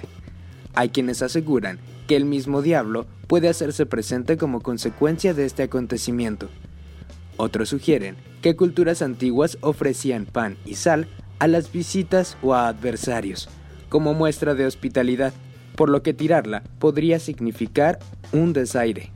Hay 0.72 0.88
quienes 0.88 1.20
aseguran 1.20 1.78
que 2.06 2.16
el 2.16 2.24
mismo 2.24 2.62
diablo 2.62 3.04
puede 3.26 3.50
hacerse 3.50 3.84
presente 3.84 4.38
como 4.38 4.62
consecuencia 4.62 5.34
de 5.34 5.44
este 5.44 5.62
acontecimiento. 5.62 6.48
Otros 7.36 7.68
sugieren 7.68 8.16
que 8.40 8.56
culturas 8.56 9.02
antiguas 9.02 9.58
ofrecían 9.60 10.24
pan 10.24 10.56
y 10.64 10.76
sal 10.76 11.06
a 11.38 11.46
las 11.46 11.70
visitas 11.70 12.38
o 12.40 12.54
a 12.54 12.68
adversarios, 12.68 13.50
como 13.90 14.14
muestra 14.14 14.54
de 14.54 14.64
hospitalidad, 14.64 15.34
por 15.76 15.90
lo 15.90 16.02
que 16.02 16.14
tirarla 16.14 16.62
podría 16.78 17.18
significar 17.18 17.98
un 18.32 18.54
desaire. 18.54 19.12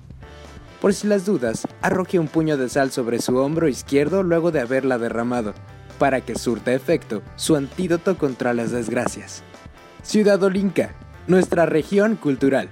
Por 0.80 0.94
si 0.94 1.08
las 1.08 1.26
dudas, 1.26 1.66
arroje 1.82 2.20
un 2.20 2.28
puño 2.28 2.56
de 2.56 2.68
sal 2.68 2.92
sobre 2.92 3.20
su 3.20 3.36
hombro 3.36 3.66
izquierdo 3.66 4.22
luego 4.22 4.52
de 4.52 4.60
haberla 4.60 4.96
derramado, 4.96 5.52
para 5.98 6.20
que 6.20 6.36
surta 6.36 6.72
efecto 6.72 7.22
su 7.34 7.56
antídoto 7.56 8.16
contra 8.16 8.54
las 8.54 8.70
desgracias. 8.70 9.42
Ciudad 10.02 10.40
Olinca, 10.42 10.94
nuestra 11.26 11.66
región 11.66 12.14
cultural. 12.14 12.68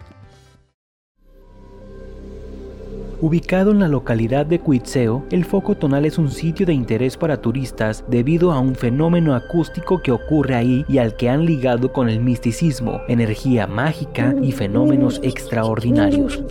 Ubicado 3.20 3.72
en 3.72 3.80
la 3.80 3.88
localidad 3.88 4.44
de 4.46 4.60
Cuitzeo, 4.60 5.24
el 5.30 5.44
foco 5.46 5.74
tonal 5.74 6.04
es 6.04 6.18
un 6.18 6.30
sitio 6.30 6.66
de 6.66 6.74
interés 6.74 7.16
para 7.16 7.40
turistas 7.40 8.04
debido 8.08 8.52
a 8.52 8.60
un 8.60 8.74
fenómeno 8.74 9.34
acústico 9.34 10.02
que 10.02 10.12
ocurre 10.12 10.54
ahí 10.54 10.84
y 10.86 10.98
al 10.98 11.16
que 11.16 11.30
han 11.30 11.46
ligado 11.46 11.92
con 11.92 12.10
el 12.10 12.20
misticismo, 12.20 13.00
energía 13.08 13.66
mágica 13.66 14.34
y 14.42 14.52
fenómenos 14.52 15.18
extraordinarios. 15.24 16.44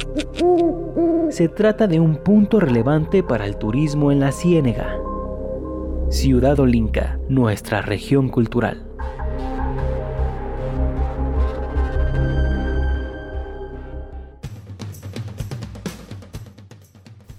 Se 1.30 1.50
trata 1.50 1.88
de 1.88 2.00
un 2.00 2.18
punto 2.18 2.60
relevante 2.60 3.24
para 3.24 3.46
el 3.46 3.58
turismo 3.58 4.12
en 4.12 4.20
la 4.20 4.32
Ciénega. 4.32 4.98
Ciudad 6.10 6.60
Olinca, 6.60 7.20
nuestra 7.30 7.82
región 7.82 8.30
cultural. 8.30 8.86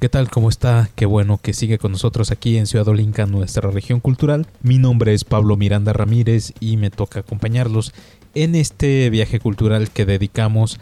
¿Qué 0.00 0.08
tal? 0.08 0.30
¿Cómo 0.30 0.48
está? 0.48 0.90
Qué 0.94 1.06
bueno 1.06 1.38
que 1.40 1.52
sigue 1.52 1.78
con 1.78 1.92
nosotros 1.92 2.30
aquí 2.30 2.58
en 2.58 2.66
Ciudad 2.66 2.88
Olinca, 2.88 3.26
nuestra 3.26 3.70
región 3.70 4.00
cultural. 4.00 4.46
Mi 4.62 4.78
nombre 4.78 5.14
es 5.14 5.24
Pablo 5.24 5.56
Miranda 5.56 5.92
Ramírez 5.92 6.52
y 6.60 6.76
me 6.76 6.90
toca 6.90 7.20
acompañarlos 7.20 7.94
en 8.34 8.56
este 8.56 9.08
viaje 9.10 9.40
cultural 9.40 9.90
que 9.90 10.04
dedicamos 10.04 10.78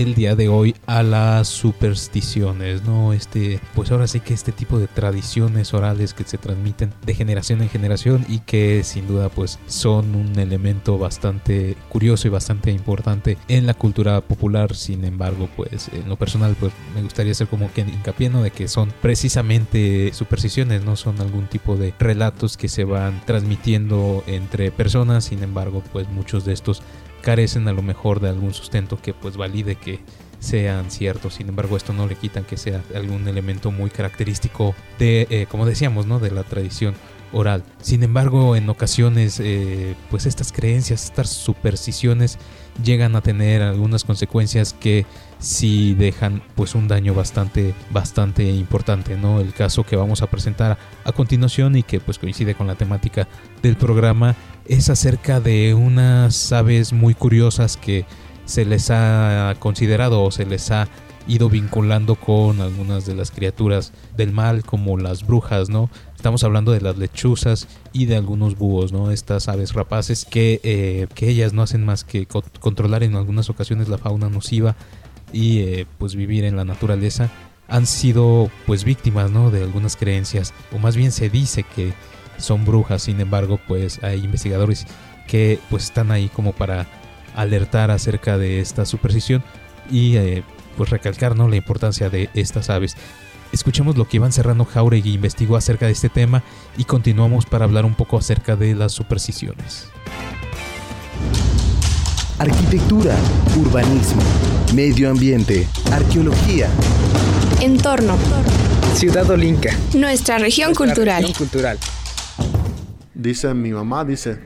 el 0.00 0.14
día 0.14 0.34
de 0.34 0.48
hoy 0.48 0.74
a 0.86 1.02
las 1.02 1.46
supersticiones, 1.48 2.82
¿no? 2.82 3.12
Este, 3.12 3.60
pues 3.74 3.92
ahora 3.92 4.06
sí 4.08 4.20
que 4.20 4.34
este 4.34 4.50
tipo 4.50 4.78
de 4.78 4.88
tradiciones 4.88 5.72
orales 5.72 6.14
que 6.14 6.24
se 6.24 6.36
transmiten 6.36 6.92
de 7.06 7.14
generación 7.14 7.62
en 7.62 7.68
generación 7.68 8.26
y 8.28 8.40
que 8.40 8.82
sin 8.82 9.06
duda 9.06 9.28
pues 9.28 9.58
son 9.66 10.16
un 10.16 10.38
elemento 10.38 10.98
bastante 10.98 11.76
curioso 11.88 12.26
y 12.26 12.30
bastante 12.30 12.72
importante 12.72 13.38
en 13.48 13.66
la 13.66 13.74
cultura 13.74 14.20
popular. 14.20 14.74
Sin 14.74 15.04
embargo, 15.04 15.48
pues 15.56 15.88
en 15.92 16.08
lo 16.08 16.16
personal 16.16 16.56
pues 16.58 16.72
me 16.94 17.02
gustaría 17.02 17.32
hacer 17.32 17.46
como 17.46 17.72
que 17.72 17.82
hincapié 17.82 18.30
¿no? 18.30 18.42
de 18.42 18.50
que 18.50 18.66
son 18.66 18.92
precisamente 19.00 20.12
supersticiones, 20.12 20.84
no 20.84 20.96
son 20.96 21.20
algún 21.20 21.46
tipo 21.46 21.76
de 21.76 21.94
relatos 21.98 22.56
que 22.56 22.68
se 22.68 22.84
van 22.84 23.22
transmitiendo 23.26 24.24
entre 24.26 24.72
personas. 24.72 25.24
Sin 25.24 25.42
embargo, 25.42 25.82
pues 25.92 26.08
muchos 26.08 26.44
de 26.44 26.52
estos 26.52 26.82
carecen 27.24 27.66
a 27.68 27.72
lo 27.72 27.82
mejor 27.82 28.20
de 28.20 28.28
algún 28.28 28.52
sustento 28.52 29.00
que 29.00 29.14
pues 29.14 29.36
valide 29.38 29.76
que 29.76 30.00
sean 30.40 30.90
ciertos. 30.90 31.34
Sin 31.34 31.48
embargo, 31.48 31.76
esto 31.76 31.94
no 31.94 32.06
le 32.06 32.16
quitan 32.16 32.44
que 32.44 32.58
sea 32.58 32.82
algún 32.94 33.26
elemento 33.26 33.70
muy 33.70 33.88
característico 33.88 34.74
de, 34.98 35.26
eh, 35.30 35.46
como 35.50 35.64
decíamos, 35.64 36.06
¿no? 36.06 36.20
de 36.20 36.30
la 36.30 36.42
tradición 36.42 36.94
oral. 37.32 37.64
Sin 37.80 38.02
embargo, 38.02 38.54
en 38.56 38.68
ocasiones, 38.68 39.40
eh, 39.40 39.94
pues 40.10 40.26
estas 40.26 40.52
creencias, 40.52 41.04
estas 41.04 41.30
supersticiones 41.30 42.38
llegan 42.82 43.16
a 43.16 43.22
tener 43.22 43.62
algunas 43.62 44.04
consecuencias 44.04 44.74
que 44.74 45.06
sí 45.38 45.94
dejan 45.94 46.42
pues 46.54 46.74
un 46.74 46.88
daño 46.88 47.14
bastante 47.14 47.74
bastante 47.90 48.44
importante 48.44 49.16
no 49.16 49.40
el 49.40 49.52
caso 49.52 49.84
que 49.84 49.94
vamos 49.94 50.22
a 50.22 50.26
presentar 50.26 50.78
a 51.04 51.12
continuación 51.12 51.76
y 51.76 51.82
que 51.82 52.00
pues 52.00 52.18
coincide 52.18 52.54
con 52.54 52.66
la 52.66 52.74
temática 52.74 53.28
del 53.62 53.76
programa 53.76 54.34
es 54.66 54.90
acerca 54.90 55.40
de 55.40 55.74
unas 55.74 56.52
aves 56.52 56.92
muy 56.92 57.14
curiosas 57.14 57.76
que 57.76 58.06
se 58.44 58.64
les 58.64 58.90
ha 58.90 59.54
considerado 59.58 60.22
o 60.22 60.30
se 60.30 60.46
les 60.46 60.70
ha 60.70 60.88
ido 61.26 61.48
vinculando 61.48 62.16
con 62.16 62.60
algunas 62.60 63.06
de 63.06 63.14
las 63.14 63.30
criaturas 63.30 63.92
del 64.16 64.32
mal 64.32 64.62
como 64.62 64.98
las 64.98 65.26
brujas, 65.26 65.70
¿no? 65.70 65.88
Estamos 66.16 66.44
hablando 66.44 66.72
de 66.72 66.80
las 66.80 66.98
lechuzas 66.98 67.66
y 67.92 68.06
de 68.06 68.16
algunos 68.16 68.58
búhos, 68.58 68.92
¿no? 68.92 69.10
Estas 69.10 69.48
aves 69.48 69.72
rapaces 69.72 70.26
que, 70.26 70.60
eh, 70.62 71.06
que 71.14 71.28
ellas 71.28 71.52
no 71.52 71.62
hacen 71.62 71.84
más 71.84 72.04
que 72.04 72.26
controlar 72.60 73.02
en 73.02 73.14
algunas 73.14 73.48
ocasiones 73.48 73.88
la 73.88 73.98
fauna 73.98 74.28
nociva 74.28 74.76
y 75.32 75.60
eh, 75.60 75.86
pues 75.98 76.14
vivir 76.14 76.44
en 76.44 76.56
la 76.56 76.64
naturaleza 76.64 77.30
han 77.68 77.86
sido 77.86 78.50
pues 78.66 78.84
víctimas, 78.84 79.30
¿no? 79.30 79.50
De 79.50 79.62
algunas 79.62 79.96
creencias 79.96 80.52
o 80.74 80.78
más 80.78 80.96
bien 80.96 81.12
se 81.12 81.30
dice 81.30 81.64
que 81.74 81.94
son 82.38 82.64
brujas, 82.64 83.02
sin 83.02 83.20
embargo 83.20 83.58
pues 83.66 84.02
hay 84.02 84.24
investigadores 84.24 84.86
que 85.26 85.58
pues 85.70 85.84
están 85.84 86.10
ahí 86.10 86.28
como 86.28 86.52
para 86.52 86.86
alertar 87.34 87.90
acerca 87.90 88.38
de 88.38 88.60
esta 88.60 88.84
superstición 88.84 89.42
y 89.90 90.16
eh, 90.16 90.44
pues 90.76 90.90
recalcar 90.90 91.36
¿no? 91.36 91.48
la 91.48 91.56
importancia 91.56 92.10
de 92.10 92.30
estas 92.34 92.70
aves. 92.70 92.96
Escuchemos 93.52 93.96
lo 93.96 94.08
que 94.08 94.16
Iván 94.16 94.32
Serrano 94.32 94.64
Jauregui 94.64 95.14
investigó 95.14 95.56
acerca 95.56 95.86
de 95.86 95.92
este 95.92 96.08
tema 96.08 96.42
y 96.76 96.84
continuamos 96.84 97.46
para 97.46 97.64
hablar 97.64 97.84
un 97.84 97.94
poco 97.94 98.18
acerca 98.18 98.56
de 98.56 98.74
las 98.74 98.92
supersticiones. 98.92 99.88
Arquitectura, 102.38 103.16
urbanismo, 103.56 104.22
medio 104.74 105.08
ambiente, 105.08 105.68
arqueología. 105.92 106.68
Entorno. 107.60 108.16
Ciudad 108.94 109.28
Olinca. 109.30 109.70
Nuestra 109.94 110.38
región 110.38 110.68
Nuestra 110.70 110.86
cultural. 110.86 111.22
región 111.22 111.38
cultural. 111.38 111.78
Dice 113.14 113.54
mi 113.54 113.70
mamá, 113.70 114.04
dice, 114.04 114.38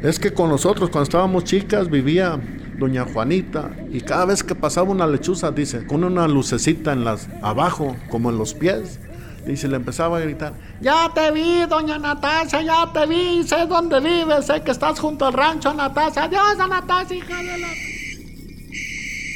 es 0.00 0.20
que 0.20 0.32
con 0.32 0.48
nosotros 0.48 0.90
cuando 0.90 1.02
estábamos 1.02 1.42
chicas 1.42 1.90
vivía 1.90 2.38
doña 2.78 3.04
Juanita 3.04 3.72
y 3.90 4.00
cada 4.00 4.26
vez 4.26 4.44
que 4.44 4.54
pasaba 4.54 4.90
una 4.90 5.08
lechuza, 5.08 5.50
dice, 5.50 5.86
con 5.86 6.04
una 6.04 6.28
lucecita 6.28 6.92
en 6.92 7.04
las 7.04 7.28
abajo, 7.42 7.96
como 8.10 8.30
en 8.30 8.38
los 8.38 8.54
pies, 8.54 9.00
y 9.44 9.56
se 9.56 9.66
le 9.66 9.74
empezaba 9.74 10.18
a 10.18 10.20
gritar, 10.20 10.54
ya 10.80 11.10
te 11.12 11.32
vi, 11.32 11.66
doña 11.68 11.98
Natasha, 11.98 12.62
ya 12.62 12.92
te 12.92 13.06
vi, 13.06 13.42
sé 13.42 13.66
dónde 13.66 13.98
vives, 13.98 14.46
sé 14.46 14.62
que 14.62 14.70
estás 14.70 15.00
junto 15.00 15.26
al 15.26 15.32
rancho, 15.32 15.74
Natasha, 15.74 16.24
adiós, 16.24 16.56
Natasha, 16.56 17.14
hija 17.14 17.38
de 17.38 17.58
la... 17.58 17.68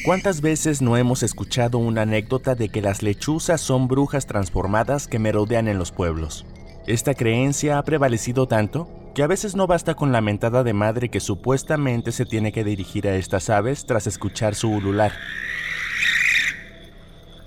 ¿Cuántas 0.05 0.41
veces 0.41 0.81
no 0.81 0.97
hemos 0.97 1.25
escuchado 1.25 1.79
una 1.79 2.03
anécdota 2.03 2.55
de 2.55 2.69
que 2.69 2.81
las 2.81 3.03
lechuzas 3.03 3.61
son 3.61 3.89
brujas 3.89 4.27
transformadas 4.27 5.09
que 5.09 5.19
merodean 5.19 5.67
en 5.67 5.79
los 5.81 5.91
pueblos? 5.91 6.47
Esta 6.87 7.15
creencia 7.15 7.79
ha 7.79 7.83
prevalecido 7.83 8.47
tanto 8.47 8.89
que 9.13 9.25
a 9.25 9.27
veces 9.27 9.57
no 9.57 9.67
basta 9.67 9.95
con 9.95 10.13
la 10.13 10.21
mentada 10.21 10.63
de 10.63 10.73
madre 10.73 11.09
que 11.09 11.19
supuestamente 11.19 12.13
se 12.13 12.27
tiene 12.27 12.53
que 12.53 12.63
dirigir 12.63 13.09
a 13.09 13.17
estas 13.17 13.51
aves 13.51 13.87
tras 13.87 14.07
escuchar 14.07 14.55
su 14.55 14.71
ulular. 14.71 15.13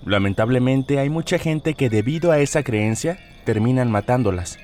Lamentablemente 0.06 1.00
hay 1.00 1.10
mucha 1.10 1.40
gente 1.40 1.74
que 1.74 1.90
debido 1.90 2.34
a 2.34 2.40
esa 2.40 2.64
creencia 2.64 3.18
terminan 3.46 3.90
matándolas. 3.90 4.58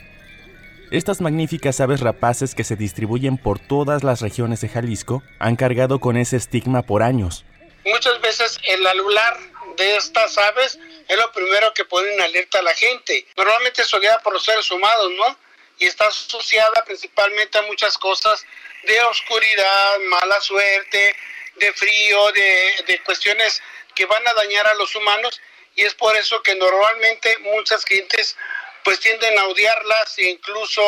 Estas 0.92 1.22
magníficas 1.22 1.80
aves 1.80 2.02
rapaces 2.02 2.54
que 2.54 2.66
se 2.66 2.76
distribuyen 2.76 3.38
por 3.38 3.60
todas 3.60 4.04
las 4.04 4.20
regiones 4.20 4.60
de 4.60 4.68
Jalisco 4.68 5.24
han 5.40 5.56
cargado 5.56 6.00
con 6.00 6.18
ese 6.18 6.36
estigma 6.36 6.82
por 6.82 7.02
años. 7.02 7.46
Muchas 7.86 8.20
veces 8.22 8.60
el 8.68 8.86
alular 8.86 9.38
de 9.78 9.96
estas 9.96 10.38
aves 10.38 10.80
es 11.08 11.18
lo 11.18 11.32
primero 11.32 11.74
que 11.74 11.86
pone 11.86 12.14
en 12.14 12.22
alerta 12.22 12.60
a 12.60 12.64
la 12.64 12.74
gente. 12.74 13.26
Normalmente 13.36 13.82
es 13.82 13.92
guiada 13.92 14.20
por 14.20 14.34
los 14.34 14.44
seres 14.44 14.70
humanos, 14.72 15.12
¿no? 15.18 15.38
Y 15.78 15.86
está 15.88 16.08
asociada 16.08 16.84
principalmente 16.86 17.58
a 17.58 17.64
muchas 17.64 17.98
cosas 17.98 18.46
de 18.84 19.02
oscuridad, 19.02 20.00
mala 20.10 20.40
suerte, 20.42 21.16
de 21.56 21.74
frío, 21.74 22.32
de, 22.32 22.84
de 22.88 23.04
cuestiones 23.04 23.62
que 23.94 24.06
van 24.06 24.28
a 24.28 24.34
dañar 24.34 24.68
a 24.68 24.76
los 24.76 24.96
humanos 24.96 25.42
y 25.76 25.84
es 25.84 25.94
por 25.94 26.16
eso 26.16 26.42
que 26.42 26.56
normalmente 26.56 27.38
muchas 27.40 27.84
gentes 27.86 28.38
pues 28.84 29.00
tienden 29.00 29.38
a 29.40 29.46
odiarlas 29.46 30.18
e 30.18 30.30
incluso 30.30 30.82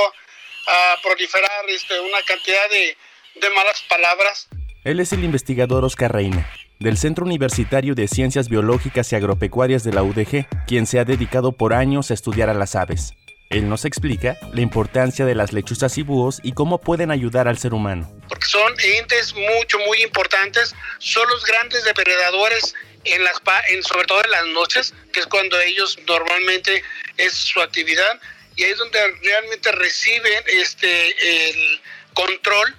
a 0.68 0.98
proliferar 1.02 1.66
este, 1.70 2.00
una 2.00 2.22
cantidad 2.24 2.70
de, 2.70 2.98
de 3.36 3.50
malas 3.52 3.82
palabras. 3.84 4.48
Él 4.84 5.00
es 5.00 5.12
el 5.12 5.24
investigador 5.24 5.84
Oscar 5.84 6.14
Reina, 6.14 6.50
del 6.80 6.98
Centro 6.98 7.26
Universitario 7.26 7.96
de 7.96 8.08
Ciencias 8.08 8.50
Biológicas 8.50 9.12
y 9.12 9.16
Agropecuarias 9.16 9.84
de 9.84 9.94
la 9.94 10.04
UDG, 10.04 10.48
quien 10.68 10.86
se 10.86 11.00
ha 11.00 11.06
dedicado 11.06 11.52
por 11.52 11.74
años 11.74 12.12
a 12.12 12.14
estudiar 12.14 12.50
a 12.50 12.54
las 12.54 12.76
aves. 12.76 13.14
Él 13.50 13.70
nos 13.70 13.86
explica 13.86 14.38
la 14.54 14.62
importancia 14.62 15.26
de 15.26 15.34
las 15.34 15.54
lechuzas 15.54 15.98
y 15.98 16.04
búhos 16.04 16.40
y 16.44 16.52
cómo 16.52 16.80
pueden 16.80 17.12
ayudar 17.12 17.48
al 17.48 17.58
ser 17.58 17.74
humano. 17.74 18.12
Porque 18.28 18.46
son 18.46 18.74
entes 18.84 19.34
mucho, 19.34 19.80
muy 19.80 20.04
importantes, 20.04 20.76
son 21.00 21.28
los 21.30 21.46
grandes 21.46 21.84
depredadores 21.86 22.76
en 23.06 23.24
las, 23.24 23.42
en, 23.70 23.84
sobre 23.84 24.06
todo 24.06 24.22
en 24.24 24.32
las 24.32 24.46
noches, 24.48 24.94
que 25.14 25.22
es 25.22 25.28
cuando 25.28 25.58
ellos 25.62 25.98
normalmente 26.06 26.84
es 27.16 27.34
su 27.34 27.62
actividad, 27.62 28.20
y 28.58 28.64
ahí 28.64 28.72
es 28.72 28.78
donde 28.78 29.00
realmente 29.24 29.72
reciben 29.72 30.44
este 30.48 31.50
el 31.50 31.82
control 32.14 32.76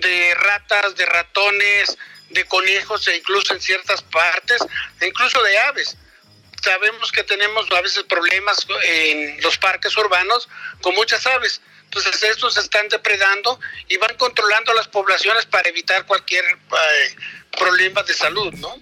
de 0.00 0.34
ratas, 0.36 0.94
de 0.96 1.04
ratones, 1.04 1.98
de 2.30 2.44
conejos 2.44 3.06
e 3.08 3.16
incluso 3.16 3.54
en 3.54 3.60
ciertas 3.60 4.02
partes, 4.02 4.58
e 5.00 5.06
incluso 5.06 5.42
de 5.42 5.58
aves. 5.58 5.96
Sabemos 6.62 7.12
que 7.12 7.22
tenemos 7.22 7.66
a 7.70 7.80
veces 7.80 8.02
problemas 8.04 8.66
en 8.84 9.40
los 9.40 9.58
parques 9.58 9.96
urbanos 9.96 10.48
con 10.82 10.94
muchas 10.94 11.26
aves. 11.26 11.60
Entonces 11.84 12.22
estos 12.22 12.58
están 12.58 12.88
depredando 12.88 13.58
y 13.88 13.96
van 13.96 14.14
controlando 14.16 14.74
las 14.74 14.88
poblaciones 14.88 15.46
para 15.46 15.68
evitar 15.68 16.04
cualquier 16.04 16.44
eh, 16.44 17.16
problema 17.58 18.02
de 18.02 18.12
salud, 18.12 18.52
¿no? 18.54 18.76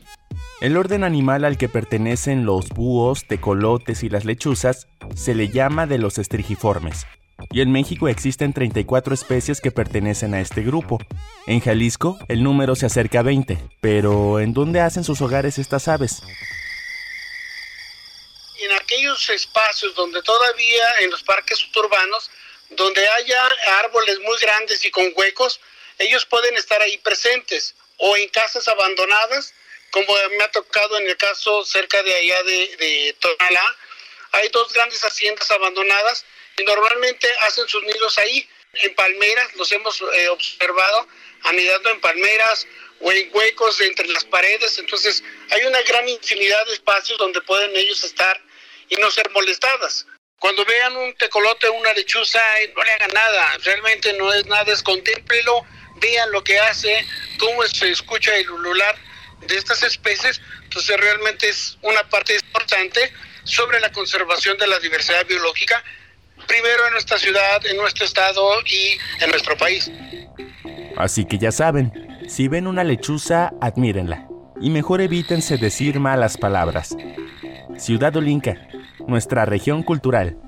El 0.61 0.77
orden 0.77 1.05
animal 1.05 1.45
al 1.45 1.59
que 1.59 1.69
pertenecen 1.69 2.47
los 2.47 2.71
búhos, 2.71 3.27
tecolotes 3.29 4.03
y 4.03 4.09
las 4.09 4.25
lechuzas 4.25 4.89
se 5.15 5.35
le 5.35 5.51
llama 5.51 5.87
de 5.87 5.99
los 5.99 6.19
estrigiformes 6.19 7.07
y 7.51 7.61
en 7.61 7.73
México 7.73 8.09
existen 8.09 8.53
34 8.53 9.15
especies 9.15 9.61
que 9.61 9.71
pertenecen 9.71 10.35
a 10.35 10.41
este 10.41 10.63
grupo. 10.63 10.99
En 11.47 11.61
Jalisco 11.61 12.19
el 12.29 12.43
número 12.43 12.75
se 12.75 12.87
acerca 12.87 13.21
a 13.21 13.23
20, 13.23 13.59
pero 13.81 14.41
¿en 14.41 14.53
dónde 14.53 14.81
hacen 14.81 15.05
sus 15.05 15.21
hogares 15.21 15.59
estas 15.59 15.89
aves? 15.89 16.23
En 18.59 18.73
aquellos 18.73 19.29
espacios 19.31 19.95
donde 19.95 20.23
todavía 20.23 20.85
en 21.01 21.11
los 21.11 21.23
parques 21.23 21.59
urbanos, 21.77 22.31
donde 22.71 23.07
haya 23.09 23.49
árboles 23.79 24.19
muy 24.21 24.37
grandes 24.41 24.85
y 24.85 24.91
con 24.91 25.13
huecos, 25.15 25.61
ellos 25.99 26.27
pueden 26.27 26.57
estar 26.57 26.81
ahí 26.83 26.99
presentes 26.99 27.75
o 27.99 28.17
en 28.17 28.29
casas 28.29 28.67
abandonadas, 28.69 29.55
como 29.91 30.13
me 30.37 30.45
ha 30.45 30.51
tocado 30.51 30.99
en 30.99 31.07
el 31.07 31.17
caso 31.17 31.65
cerca 31.65 32.03
de 32.03 32.15
allá 32.15 32.43
de, 32.43 32.77
de 32.77 33.17
Tonalá, 33.21 33.77
hay 34.33 34.49
dos 34.49 34.73
grandes 34.73 35.03
haciendas 35.03 35.51
abandonadas 35.51 36.25
normalmente 36.65 37.29
hacen 37.41 37.69
sus 37.69 37.83
nidos 37.85 38.19
ahí, 38.19 38.49
en 38.83 38.95
palmeras, 38.95 39.55
los 39.57 39.71
hemos 39.73 40.03
eh, 40.15 40.29
observado 40.29 41.09
anidando 41.45 41.91
en 41.91 42.01
palmeras 42.01 42.67
o 43.01 43.13
en 43.13 43.31
huecos 43.33 43.81
entre 43.81 44.09
las 44.09 44.25
paredes, 44.25 44.79
entonces 44.79 45.23
hay 45.51 45.65
una 45.65 45.81
gran 45.83 46.09
infinidad 46.09 46.65
de 46.67 46.75
espacios 46.75 47.19
donde 47.19 47.41
pueden 47.43 47.75
ellos 47.77 48.03
estar 48.05 48.41
y 48.89 48.97
no 48.97 49.11
ser 49.11 49.31
molestadas. 49.31 50.07
Cuando 50.39 50.65
vean 50.65 50.97
un 50.97 51.15
tecolote 51.15 51.69
una 51.71 51.93
lechuza, 51.95 52.41
eh, 52.61 52.73
no 52.77 52.85
le 52.85 52.93
hagan 52.93 53.13
nada, 53.13 53.59
realmente 53.65 54.13
no 54.15 54.33
es 54.33 54.47
nada, 54.47 54.73
es 54.73 54.83
contémplelo, 54.83 55.65
vean 55.97 56.31
lo 56.31 56.43
que 56.43 56.59
hace, 56.59 57.07
cómo 57.39 57.63
se 57.65 57.91
escucha 57.91 58.35
el 58.37 58.51
ulular 58.51 58.97
de 59.41 59.57
estas 59.57 59.83
especies, 59.83 60.41
entonces 60.65 60.97
realmente 60.99 61.49
es 61.49 61.79
una 61.83 62.09
parte 62.09 62.35
importante 62.35 63.13
sobre 63.45 63.81
la 63.81 63.93
conservación 63.93 64.59
de 64.59 64.67
la 64.67 64.79
diversidad 64.79 65.25
biológica 65.27 65.83
primero 66.47 66.87
en 66.87 66.93
nuestra 66.93 67.19
ciudad, 67.19 67.65
en 67.69 67.77
nuestro 67.77 68.05
estado 68.05 68.43
y 68.67 68.99
en 69.23 69.31
nuestro 69.31 69.57
país. 69.57 69.91
Así 70.97 71.25
que 71.25 71.39
ya 71.39 71.53
saben, 71.53 71.93
si 72.29 72.49
ven 72.49 72.67
una 72.67 72.85
lechuza, 72.85 73.53
admírenla. 73.61 74.29
Y 74.61 74.71
mejor 74.71 75.01
evítense 75.01 75.59
decir 75.59 76.01
malas 76.01 76.39
palabras. 76.39 76.97
Ciudad 77.77 78.17
Olinca, 78.17 78.69
nuestra 79.07 79.45
región 79.45 79.83
cultural. 79.83 80.39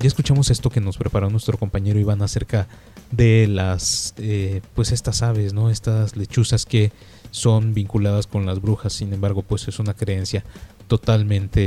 Ya 0.00 0.08
escuchamos 0.08 0.48
esto 0.48 0.70
que 0.70 0.80
nos 0.80 0.96
preparó 0.96 1.28
nuestro 1.28 1.58
compañero 1.58 2.00
Iván 2.00 2.22
acerca 2.22 2.66
de 3.10 3.46
las, 3.46 4.14
eh, 4.16 4.62
pues 4.74 4.92
estas 4.92 5.20
aves, 5.20 5.52
¿no? 5.52 5.68
Estas 5.68 6.16
lechuzas 6.16 6.64
que 6.64 6.90
son 7.30 7.74
vinculadas 7.74 8.26
con 8.26 8.46
las 8.46 8.60
brujas, 8.60 8.92
sin 8.92 9.12
embargo, 9.12 9.42
pues 9.42 9.68
es 9.68 9.78
una 9.78 9.94
creencia 9.94 10.44
totalmente 10.88 11.60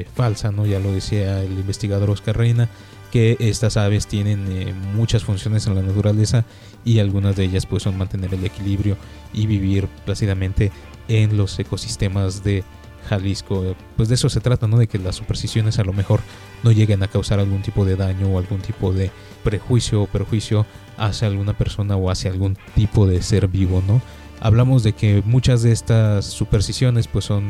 eh, 0.00 0.06
falsa, 0.14 0.52
¿no? 0.52 0.66
Ya 0.66 0.80
lo 0.80 0.92
decía 0.92 1.42
el 1.42 1.52
investigador 1.52 2.10
Oscar 2.10 2.36
Reina, 2.36 2.68
que 3.10 3.36
estas 3.40 3.76
aves 3.76 4.06
tienen 4.06 4.46
eh, 4.50 4.74
muchas 4.94 5.24
funciones 5.24 5.66
en 5.66 5.74
la 5.74 5.82
naturaleza 5.82 6.44
y 6.84 6.98
algunas 6.98 7.36
de 7.36 7.44
ellas 7.44 7.66
pues 7.66 7.82
son 7.82 7.98
mantener 7.98 8.32
el 8.34 8.44
equilibrio 8.44 8.96
y 9.32 9.46
vivir 9.46 9.88
plácidamente 10.04 10.70
en 11.08 11.36
los 11.36 11.58
ecosistemas 11.58 12.44
de 12.44 12.62
Jalisco. 13.08 13.74
Pues 13.96 14.08
de 14.08 14.14
eso 14.14 14.28
se 14.28 14.40
trata, 14.40 14.68
¿no? 14.68 14.78
De 14.78 14.86
que 14.86 14.98
las 14.98 15.16
supersticiones 15.16 15.78
a 15.78 15.84
lo 15.84 15.92
mejor 15.92 16.20
no 16.62 16.70
lleguen 16.70 17.02
a 17.02 17.08
causar 17.08 17.40
algún 17.40 17.62
tipo 17.62 17.84
de 17.84 17.96
daño 17.96 18.28
o 18.28 18.38
algún 18.38 18.60
tipo 18.60 18.92
de 18.92 19.10
prejuicio 19.42 20.02
o 20.02 20.06
perjuicio 20.06 20.66
hacia 20.96 21.28
alguna 21.28 21.56
persona 21.56 21.96
o 21.96 22.10
hacia 22.10 22.30
algún 22.30 22.56
tipo 22.74 23.06
de 23.06 23.22
ser 23.22 23.48
vivo, 23.48 23.82
¿no? 23.86 24.00
Hablamos 24.40 24.82
de 24.82 24.92
que 24.92 25.22
muchas 25.24 25.62
de 25.62 25.72
estas 25.72 26.24
supersticiones 26.24 27.06
pues 27.06 27.26
son 27.26 27.46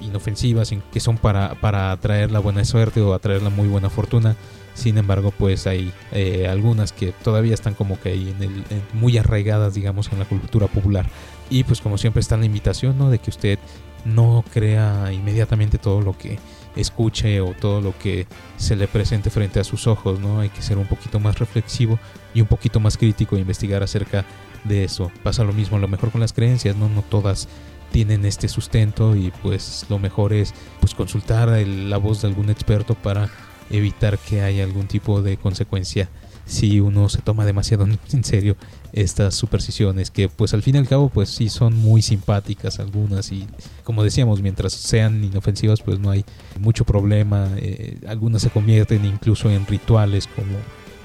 inofensivas, 0.00 0.72
que 0.92 1.00
son 1.00 1.18
para, 1.18 1.54
para 1.60 1.92
atraer 1.92 2.32
la 2.32 2.38
buena 2.38 2.64
suerte 2.64 3.00
o 3.00 3.14
atraer 3.14 3.42
la 3.42 3.50
muy 3.50 3.68
buena 3.68 3.90
fortuna. 3.90 4.36
Sin 4.74 4.96
embargo, 4.96 5.32
pues 5.36 5.66
hay 5.66 5.92
eh, 6.12 6.48
algunas 6.48 6.92
que 6.92 7.12
todavía 7.12 7.52
están 7.52 7.74
como 7.74 8.00
que 8.00 8.10
ahí 8.10 8.34
en 8.36 8.42
el, 8.42 8.64
muy 8.94 9.18
arraigadas, 9.18 9.74
digamos, 9.74 10.10
en 10.12 10.18
la 10.18 10.24
cultura 10.24 10.68
popular. 10.68 11.06
Y 11.50 11.64
pues 11.64 11.80
como 11.80 11.98
siempre 11.98 12.20
está 12.20 12.36
la 12.36 12.46
invitación, 12.46 12.96
¿no? 12.96 13.10
De 13.10 13.18
que 13.18 13.30
usted 13.30 13.58
no 14.04 14.42
crea 14.50 15.12
inmediatamente 15.12 15.76
todo 15.76 16.00
lo 16.00 16.16
que 16.16 16.38
escuche 16.76 17.40
o 17.40 17.52
todo 17.52 17.80
lo 17.80 17.98
que 17.98 18.26
se 18.56 18.76
le 18.76 18.88
presente 18.88 19.28
frente 19.28 19.60
a 19.60 19.64
sus 19.64 19.86
ojos, 19.86 20.20
¿no? 20.20 20.40
Hay 20.40 20.48
que 20.48 20.62
ser 20.62 20.78
un 20.78 20.86
poquito 20.86 21.20
más 21.20 21.38
reflexivo 21.38 21.98
y 22.32 22.40
un 22.40 22.46
poquito 22.46 22.80
más 22.80 22.96
crítico 22.96 23.36
e 23.36 23.40
investigar 23.40 23.82
acerca 23.82 24.24
de 24.64 24.84
eso. 24.84 25.10
Pasa 25.22 25.44
lo 25.44 25.52
mismo 25.52 25.76
a 25.76 25.80
lo 25.80 25.88
mejor 25.88 26.10
con 26.10 26.20
las 26.20 26.32
creencias, 26.32 26.76
¿no? 26.76 26.88
No 26.88 27.02
todas 27.02 27.48
tienen 27.90 28.24
este 28.24 28.48
sustento 28.48 29.16
y 29.16 29.32
pues 29.42 29.86
lo 29.88 29.98
mejor 29.98 30.32
es 30.32 30.54
pues 30.80 30.94
consultar 30.94 31.48
la 31.48 31.96
voz 31.96 32.22
de 32.22 32.28
algún 32.28 32.50
experto 32.50 32.94
para 32.94 33.30
evitar 33.68 34.18
que 34.18 34.42
haya 34.42 34.64
algún 34.64 34.86
tipo 34.86 35.22
de 35.22 35.36
consecuencia 35.36 36.08
si 36.46 36.80
uno 36.80 37.08
se 37.08 37.22
toma 37.22 37.44
demasiado 37.44 37.86
en 38.12 38.24
serio 38.24 38.56
estas 38.92 39.34
supersticiones 39.34 40.10
que 40.10 40.28
pues 40.28 40.52
al 40.52 40.62
fin 40.62 40.74
y 40.74 40.78
al 40.78 40.88
cabo 40.88 41.08
pues 41.08 41.30
sí 41.30 41.48
son 41.48 41.76
muy 41.76 42.02
simpáticas 42.02 42.80
algunas 42.80 43.30
y 43.30 43.46
como 43.84 44.02
decíamos 44.02 44.42
mientras 44.42 44.72
sean 44.72 45.22
inofensivas 45.22 45.80
pues 45.80 46.00
no 46.00 46.10
hay 46.10 46.24
mucho 46.58 46.84
problema 46.84 47.48
eh, 47.56 47.98
algunas 48.08 48.42
se 48.42 48.50
convierten 48.50 49.04
incluso 49.04 49.48
en 49.50 49.64
rituales 49.66 50.26
como 50.26 50.56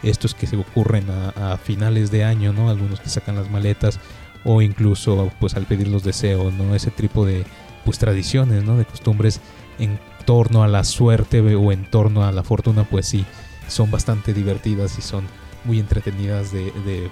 estos 0.05 0.35
que 0.35 0.47
se 0.47 0.55
ocurren 0.55 1.05
a, 1.09 1.57
finales 1.57 2.11
de 2.11 2.23
año, 2.23 2.53
¿no? 2.53 2.69
Algunos 2.69 2.99
que 2.99 3.09
sacan 3.09 3.35
las 3.35 3.49
maletas 3.49 3.99
o 4.43 4.61
incluso 4.61 5.31
pues 5.39 5.55
al 5.55 5.65
pedir 5.65 5.87
los 5.87 6.03
deseos, 6.03 6.53
¿no? 6.53 6.75
Ese 6.75 6.91
tipo 6.91 7.25
de 7.25 7.43
pues 7.83 7.97
tradiciones, 7.97 8.63
¿no? 8.63 8.77
De 8.77 8.85
costumbres 8.85 9.41
en 9.79 9.99
torno 10.25 10.63
a 10.63 10.67
la 10.67 10.83
suerte 10.83 11.41
o 11.41 11.71
en 11.71 11.89
torno 11.89 12.23
a 12.23 12.31
la 12.31 12.43
fortuna, 12.43 12.83
pues 12.83 13.07
sí, 13.07 13.25
son 13.67 13.91
bastante 13.91 14.33
divertidas 14.33 14.97
y 14.97 15.01
son 15.01 15.25
muy 15.63 15.79
entretenidas 15.79 16.51
de, 16.51 16.71
de 16.85 17.09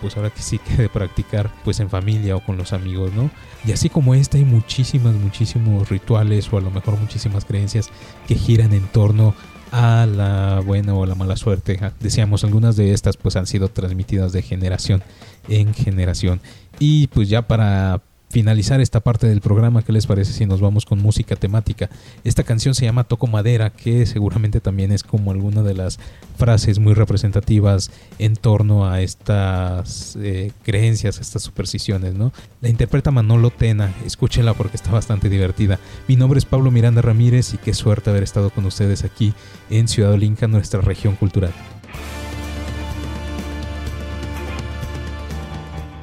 pues 0.00 0.16
ahora 0.16 0.30
que 0.30 0.42
sí 0.42 0.58
que 0.58 0.76
de 0.76 0.88
practicar 0.88 1.50
pues 1.62 1.80
en 1.80 1.90
familia 1.90 2.36
o 2.36 2.40
con 2.40 2.56
los 2.56 2.72
amigos, 2.72 3.12
¿no? 3.12 3.30
Y 3.66 3.72
así 3.72 3.88
como 3.88 4.14
esta 4.14 4.38
hay 4.38 4.44
muchísimas, 4.44 5.14
muchísimos 5.14 5.88
rituales 5.88 6.50
o 6.52 6.56
a 6.56 6.60
lo 6.60 6.70
mejor 6.70 6.98
muchísimas 6.98 7.44
creencias 7.44 7.90
que 8.26 8.34
giran 8.34 8.72
en 8.72 8.86
torno 8.88 9.34
a 9.72 10.06
la 10.06 10.60
buena 10.64 10.94
o 10.94 11.06
la 11.06 11.14
mala 11.14 11.36
suerte. 11.36 11.78
Decíamos, 12.00 12.44
algunas 12.44 12.76
de 12.76 12.92
estas 12.92 13.16
pues 13.16 13.36
han 13.36 13.46
sido 13.46 13.68
transmitidas 13.68 14.32
de 14.32 14.42
generación 14.42 15.02
en 15.48 15.74
generación. 15.74 16.40
Y 16.78 17.08
pues 17.08 17.28
ya 17.28 17.42
para 17.42 18.00
finalizar 18.30 18.80
esta 18.80 19.00
parte 19.00 19.26
del 19.26 19.40
programa, 19.40 19.82
¿qué 19.82 19.92
les 19.92 20.06
parece 20.06 20.32
si 20.32 20.46
nos 20.46 20.60
vamos 20.60 20.86
con 20.86 21.00
música 21.00 21.34
temática? 21.34 21.90
Esta 22.22 22.44
canción 22.44 22.74
se 22.74 22.84
llama 22.84 23.04
Toco 23.04 23.26
Madera, 23.26 23.70
que 23.70 24.06
seguramente 24.06 24.60
también 24.60 24.92
es 24.92 25.02
como 25.02 25.32
alguna 25.32 25.62
de 25.62 25.74
las 25.74 25.98
frases 26.38 26.78
muy 26.78 26.94
representativas 26.94 27.90
en 28.18 28.36
torno 28.36 28.88
a 28.88 29.00
estas 29.00 30.16
eh, 30.22 30.52
creencias, 30.62 31.20
estas 31.20 31.42
supersticiones, 31.42 32.14
¿no? 32.14 32.32
La 32.60 32.68
interpreta 32.68 33.10
Manolo 33.10 33.50
Tena, 33.50 33.92
escúchela 34.06 34.54
porque 34.54 34.76
está 34.76 34.92
bastante 34.92 35.28
divertida. 35.28 35.80
Mi 36.06 36.14
nombre 36.14 36.38
es 36.38 36.44
Pablo 36.44 36.70
Miranda 36.70 37.02
Ramírez 37.02 37.52
y 37.52 37.58
qué 37.58 37.74
suerte 37.74 38.10
haber 38.10 38.22
estado 38.22 38.50
con 38.50 38.64
ustedes 38.64 39.02
aquí 39.02 39.34
en 39.70 39.88
Ciudad 39.88 40.12
Olinca, 40.12 40.46
nuestra 40.46 40.80
región 40.80 41.16
cultural. 41.16 41.52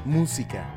Música 0.05 0.76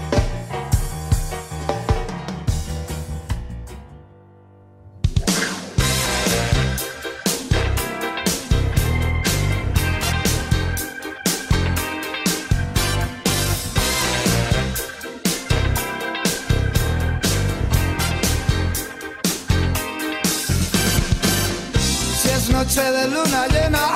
Luna 23.31 23.47
llena, 23.47 23.87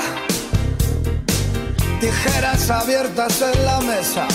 tijeras 1.99 2.69
abiertas 2.69 3.41
en 3.41 3.65
la 3.65 3.81
mesa. 3.81 4.27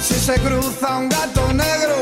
Si 0.00 0.14
se 0.14 0.34
cruza 0.34 0.98
un 0.98 1.08
gato 1.08 1.52
negro 1.52 1.96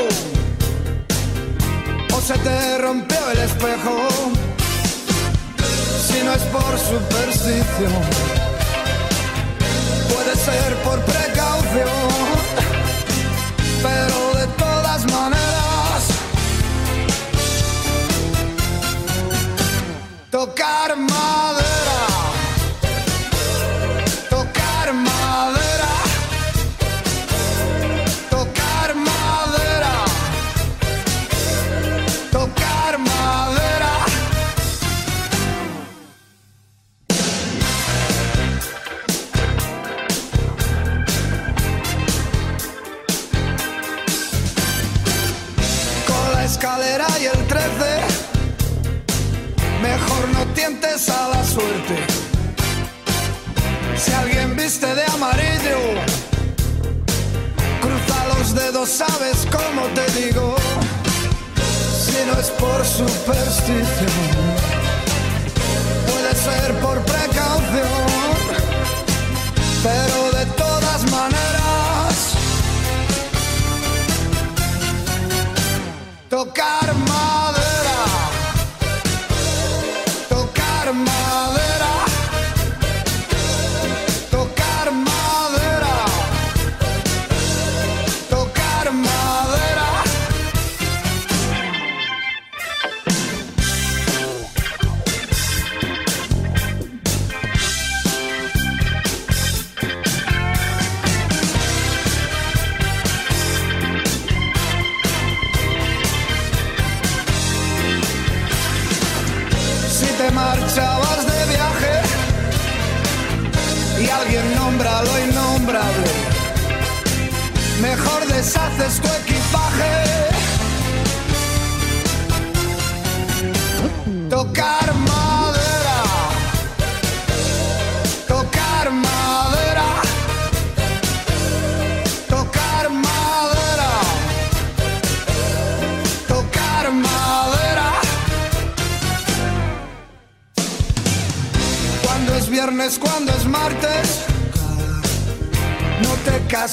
o 2.13 2.21
se 2.21 2.37
te 2.37 2.77
rompió 2.77 3.17
el 3.31 3.39
espejo, 3.39 4.07
si 6.07 6.23
no 6.23 6.33
es 6.33 6.43
por 6.43 6.77
superstición, 6.77 7.93
puede 10.13 10.35
ser 10.35 10.75
por 10.83 10.99
precaución, 11.01 11.89
pero 13.81 14.26
tocar 20.37 20.95
madera, 20.95 21.96
dedos, 58.77 58.89
sabes 58.89 59.47
cómo 59.51 59.87
te 59.93 60.05
digo. 60.19 60.55
Si 62.05 62.25
no 62.25 62.39
es 62.39 62.49
por 62.51 62.85
superstición, 62.85 63.85
puede 66.05 66.35
ser 66.35 66.73
por 66.79 66.99
precaución, 67.01 67.87
pero 69.83 70.39
de 70.39 70.45
todas 70.57 71.11
maneras, 71.11 72.33
tocar 76.29 76.76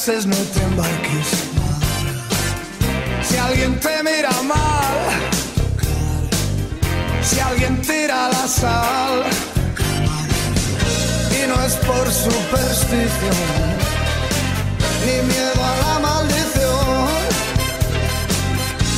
no 0.07 0.35
te 0.35 0.61
embarques. 0.61 1.27
Si 3.23 3.37
alguien 3.37 3.79
te 3.79 4.03
mira 4.03 4.29
mal, 4.43 4.97
si 7.23 7.39
alguien 7.39 7.81
tira 7.81 8.29
la 8.29 8.47
sal, 8.47 9.23
y 11.31 11.47
no 11.47 11.59
es 11.63 11.73
por 11.77 12.11
superstición, 12.11 13.07
ni 15.05 15.27
miedo 15.27 15.63
a 15.63 15.75
la 15.87 15.99
maldición, 15.99 17.07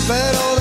pero 0.09 0.56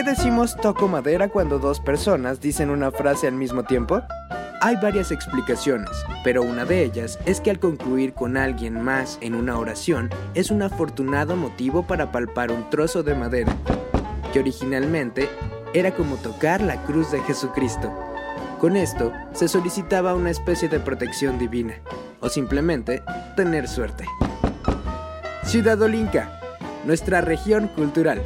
qué 0.00 0.10
decimos 0.10 0.56
toco 0.56 0.88
madera 0.88 1.28
cuando 1.28 1.58
dos 1.58 1.78
personas 1.78 2.40
dicen 2.40 2.70
una 2.70 2.90
frase 2.90 3.26
al 3.26 3.34
mismo 3.34 3.64
tiempo? 3.64 4.00
Hay 4.62 4.76
varias 4.76 5.10
explicaciones, 5.10 5.90
pero 6.24 6.42
una 6.42 6.64
de 6.64 6.84
ellas 6.84 7.18
es 7.26 7.38
que 7.42 7.50
al 7.50 7.58
concluir 7.58 8.14
con 8.14 8.38
alguien 8.38 8.80
más 8.80 9.18
en 9.20 9.34
una 9.34 9.58
oración 9.58 10.08
es 10.32 10.50
un 10.50 10.62
afortunado 10.62 11.36
motivo 11.36 11.86
para 11.86 12.12
palpar 12.12 12.50
un 12.50 12.70
trozo 12.70 13.02
de 13.02 13.14
madera, 13.14 13.54
que 14.32 14.38
originalmente 14.38 15.28
era 15.74 15.92
como 15.94 16.16
tocar 16.16 16.62
la 16.62 16.82
cruz 16.84 17.12
de 17.12 17.20
Jesucristo. 17.20 17.92
Con 18.58 18.78
esto 18.78 19.12
se 19.34 19.48
solicitaba 19.48 20.14
una 20.14 20.30
especie 20.30 20.70
de 20.70 20.80
protección 20.80 21.38
divina, 21.38 21.74
o 22.20 22.30
simplemente 22.30 23.02
tener 23.36 23.68
suerte. 23.68 24.06
Ciudad 25.44 25.82
Olinca, 25.82 26.40
nuestra 26.86 27.20
región 27.20 27.68
cultural. 27.68 28.22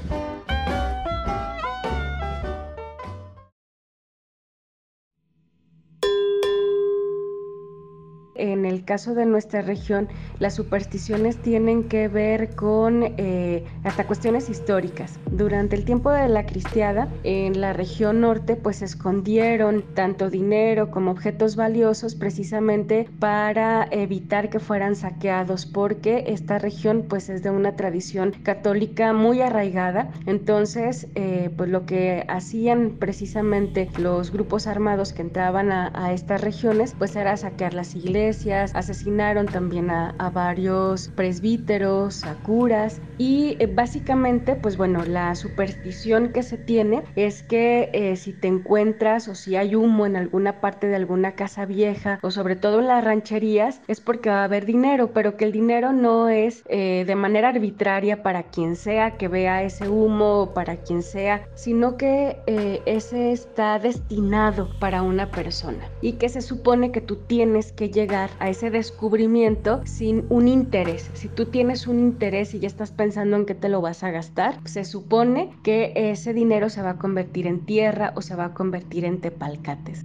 Caso 8.85 9.14
de 9.14 9.26
nuestra 9.26 9.62
región, 9.62 10.09
las 10.39 10.55
supersticiones 10.55 11.37
tienen 11.39 11.85
que 11.85 12.09
ver 12.09 12.55
con 12.55 13.14
eh, 13.16 13.64
hasta 13.82 14.07
cuestiones 14.07 14.49
históricas. 14.49 15.18
Durante 15.30 15.76
el 15.76 15.85
tiempo 15.85 16.11
de 16.11 16.28
la 16.28 16.47
cristiada, 16.47 17.09
en 17.22 17.61
la 17.61 17.72
región 17.72 18.20
norte, 18.20 18.57
pues 18.57 18.82
escondieron 18.82 19.85
tanto 19.95 20.30
dinero 20.30 20.91
como 20.91 21.11
objetos 21.11 21.57
valiosos 21.57 22.14
precisamente 22.14 23.09
para 23.18 23.89
evitar 23.91 24.51
que 24.51 24.61
fueran 24.61 24.97
saqueados, 24.97 25.66
porque 25.66 26.24
esta 26.28 26.59
región 26.59 27.05
pues 27.09 27.28
es 27.28 27.43
de 27.43 27.51
una 27.51 27.76
tradición 27.76 28.32
católica 28.43 29.12
muy 29.12 29.41
arraigada. 29.41 30.11
Entonces, 30.26 31.09
eh, 31.14 31.51
pues 31.57 31.70
lo 31.70 31.87
que 31.87 32.24
hacían 32.28 32.97
precisamente 32.99 33.91
los 33.99 34.30
grupos 34.30 34.66
armados 34.66 35.12
que 35.12 35.22
entraban 35.22 35.72
a, 35.72 35.93
a 35.95 36.12
estas 36.12 36.41
regiones, 36.41 36.95
pues 36.99 37.16
era 37.16 37.37
saquear 37.37 37.74
las 37.74 37.95
iglesias 37.95 38.73
asesinaron 38.74 39.46
también 39.46 39.90
a, 39.90 40.12
varios 40.34 41.08
presbíteros, 41.08 42.24
a 42.24 42.34
curas 42.34 43.00
y 43.18 43.56
eh, 43.60 43.66
básicamente 43.66 44.56
pues 44.56 44.76
bueno, 44.76 45.04
la 45.04 45.34
superstición 45.34 46.32
que 46.32 46.42
se 46.42 46.58
tiene 46.58 47.04
es 47.14 47.42
que 47.42 47.90
eh, 47.92 48.16
si 48.16 48.32
te 48.32 48.48
encuentras 48.48 49.28
o 49.28 49.34
si 49.34 49.56
hay 49.56 49.74
humo 49.76 50.06
en 50.06 50.16
alguna 50.16 50.60
parte 50.60 50.88
de 50.88 50.96
alguna 50.96 51.32
casa 51.32 51.66
vieja 51.66 52.18
o 52.22 52.30
sobre 52.30 52.56
todo 52.56 52.80
en 52.80 52.88
las 52.88 53.04
rancherías 53.04 53.80
es 53.86 54.00
porque 54.00 54.30
va 54.30 54.40
a 54.40 54.44
haber 54.44 54.66
dinero, 54.66 55.12
pero 55.12 55.36
que 55.36 55.44
el 55.44 55.52
dinero 55.52 55.92
no 55.92 56.28
es 56.28 56.64
eh, 56.68 57.04
de 57.06 57.14
manera 57.14 57.50
arbitraria 57.50 58.22
para 58.22 58.44
quien 58.44 58.76
sea 58.76 59.16
que 59.16 59.28
vea 59.28 59.62
ese 59.62 59.88
humo 59.88 60.40
o 60.40 60.54
para 60.54 60.76
quien 60.78 61.02
sea, 61.02 61.46
sino 61.54 61.96
que 61.96 62.38
ese 62.86 63.32
está 63.32 63.78
destinado 63.78 64.68
para 64.80 65.02
una 65.02 65.30
persona. 65.30 65.88
Y 66.00 66.14
que 66.14 66.28
se 66.28 66.42
supone 66.42 66.90
que 66.90 67.00
tú 67.00 67.16
tienes 67.16 67.72
que 67.72 67.90
llegar 67.90 68.30
a 68.40 68.48
ese 68.48 68.63
descubrimiento 68.70 69.80
sin 69.84 70.24
un 70.28 70.48
interés. 70.48 71.10
Si 71.14 71.28
tú 71.28 71.46
tienes 71.46 71.86
un 71.86 71.98
interés 71.98 72.54
y 72.54 72.60
ya 72.60 72.66
estás 72.66 72.92
pensando 72.92 73.36
en 73.36 73.46
qué 73.46 73.54
te 73.54 73.68
lo 73.68 73.80
vas 73.80 74.02
a 74.04 74.10
gastar, 74.10 74.58
se 74.64 74.84
supone 74.84 75.50
que 75.62 75.92
ese 75.94 76.32
dinero 76.32 76.68
se 76.70 76.82
va 76.82 76.90
a 76.90 76.98
convertir 76.98 77.46
en 77.46 77.64
tierra 77.64 78.12
o 78.16 78.22
se 78.22 78.36
va 78.36 78.46
a 78.46 78.54
convertir 78.54 79.04
en 79.04 79.20
tepalcates. 79.20 80.04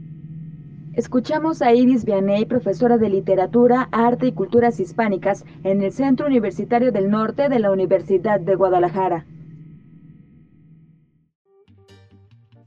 Escuchamos 0.94 1.62
a 1.62 1.74
Iris 1.74 2.04
Vianey, 2.04 2.46
profesora 2.46 2.98
de 2.98 3.10
Literatura, 3.10 3.88
Arte 3.92 4.28
y 4.28 4.32
Culturas 4.34 4.80
Hispánicas 4.80 5.46
en 5.64 5.82
el 5.82 5.92
Centro 5.92 6.28
Universitario 6.28 6.92
del 6.92 7.10
Norte 7.10 7.48
de 7.48 7.60
la 7.60 7.72
Universidad 7.72 8.40
de 8.40 8.56
Guadalajara. 8.56 9.26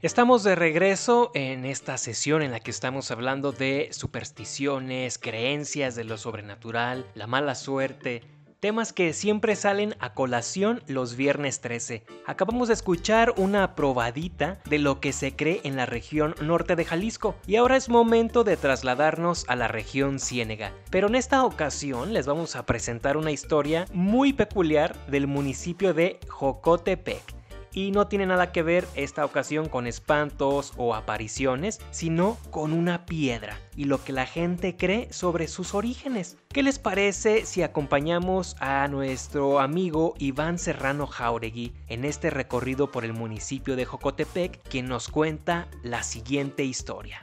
Estamos 0.03 0.43
de 0.43 0.55
regreso 0.55 1.31
en 1.33 1.63
esta 1.63 1.97
sesión 1.97 2.41
en 2.41 2.51
la 2.51 2.59
que 2.59 2.71
estamos 2.71 3.09
hablando 3.09 3.53
de 3.53 3.87
supersticiones, 3.93 5.17
creencias 5.17 5.95
de 5.95 6.03
lo 6.03 6.17
sobrenatural, 6.17 7.05
la 7.15 7.25
mala 7.25 7.55
suerte, 7.55 8.21
temas 8.59 8.91
que 8.91 9.13
siempre 9.13 9.55
salen 9.55 9.95
a 9.99 10.13
colación 10.13 10.83
los 10.87 11.15
viernes 11.15 11.61
13. 11.61 12.03
Acabamos 12.25 12.67
de 12.67 12.73
escuchar 12.73 13.33
una 13.37 13.75
probadita 13.75 14.59
de 14.65 14.79
lo 14.79 14.99
que 14.99 15.13
se 15.13 15.37
cree 15.37 15.61
en 15.63 15.77
la 15.77 15.85
región 15.85 16.35
norte 16.41 16.75
de 16.75 16.83
Jalisco 16.83 17.35
y 17.47 17.55
ahora 17.55 17.77
es 17.77 17.87
momento 17.87 18.43
de 18.43 18.57
trasladarnos 18.57 19.45
a 19.47 19.55
la 19.55 19.69
región 19.69 20.19
Ciénega. 20.19 20.73
Pero 20.89 21.07
en 21.07 21.15
esta 21.15 21.45
ocasión 21.45 22.11
les 22.11 22.25
vamos 22.25 22.57
a 22.57 22.65
presentar 22.65 23.15
una 23.15 23.31
historia 23.31 23.85
muy 23.93 24.33
peculiar 24.33 24.97
del 25.07 25.27
municipio 25.27 25.93
de 25.93 26.19
Jocotepec 26.27 27.42
y 27.73 27.91
no 27.91 28.07
tiene 28.07 28.25
nada 28.25 28.51
que 28.51 28.63
ver 28.63 28.87
esta 28.95 29.25
ocasión 29.25 29.67
con 29.67 29.87
espantos 29.87 30.73
o 30.77 30.95
apariciones, 30.95 31.79
sino 31.91 32.37
con 32.51 32.71
una 32.71 33.05
piedra 33.05 33.59
y 33.75 33.85
lo 33.85 34.03
que 34.03 34.13
la 34.13 34.25
gente 34.25 34.77
cree 34.77 35.11
sobre 35.11 35.47
sus 35.47 35.73
orígenes. 35.73 36.37
¿Qué 36.49 36.63
les 36.63 36.79
parece 36.79 37.45
si 37.45 37.63
acompañamos 37.63 38.55
a 38.59 38.87
nuestro 38.87 39.59
amigo 39.59 40.13
Iván 40.19 40.59
Serrano 40.59 41.07
Jauregui 41.07 41.73
en 41.87 42.05
este 42.05 42.29
recorrido 42.29 42.91
por 42.91 43.05
el 43.05 43.13
municipio 43.13 43.75
de 43.75 43.85
Jocotepec, 43.85 44.61
quien 44.69 44.87
nos 44.87 45.09
cuenta 45.09 45.67
la 45.81 46.03
siguiente 46.03 46.63
historia? 46.63 47.19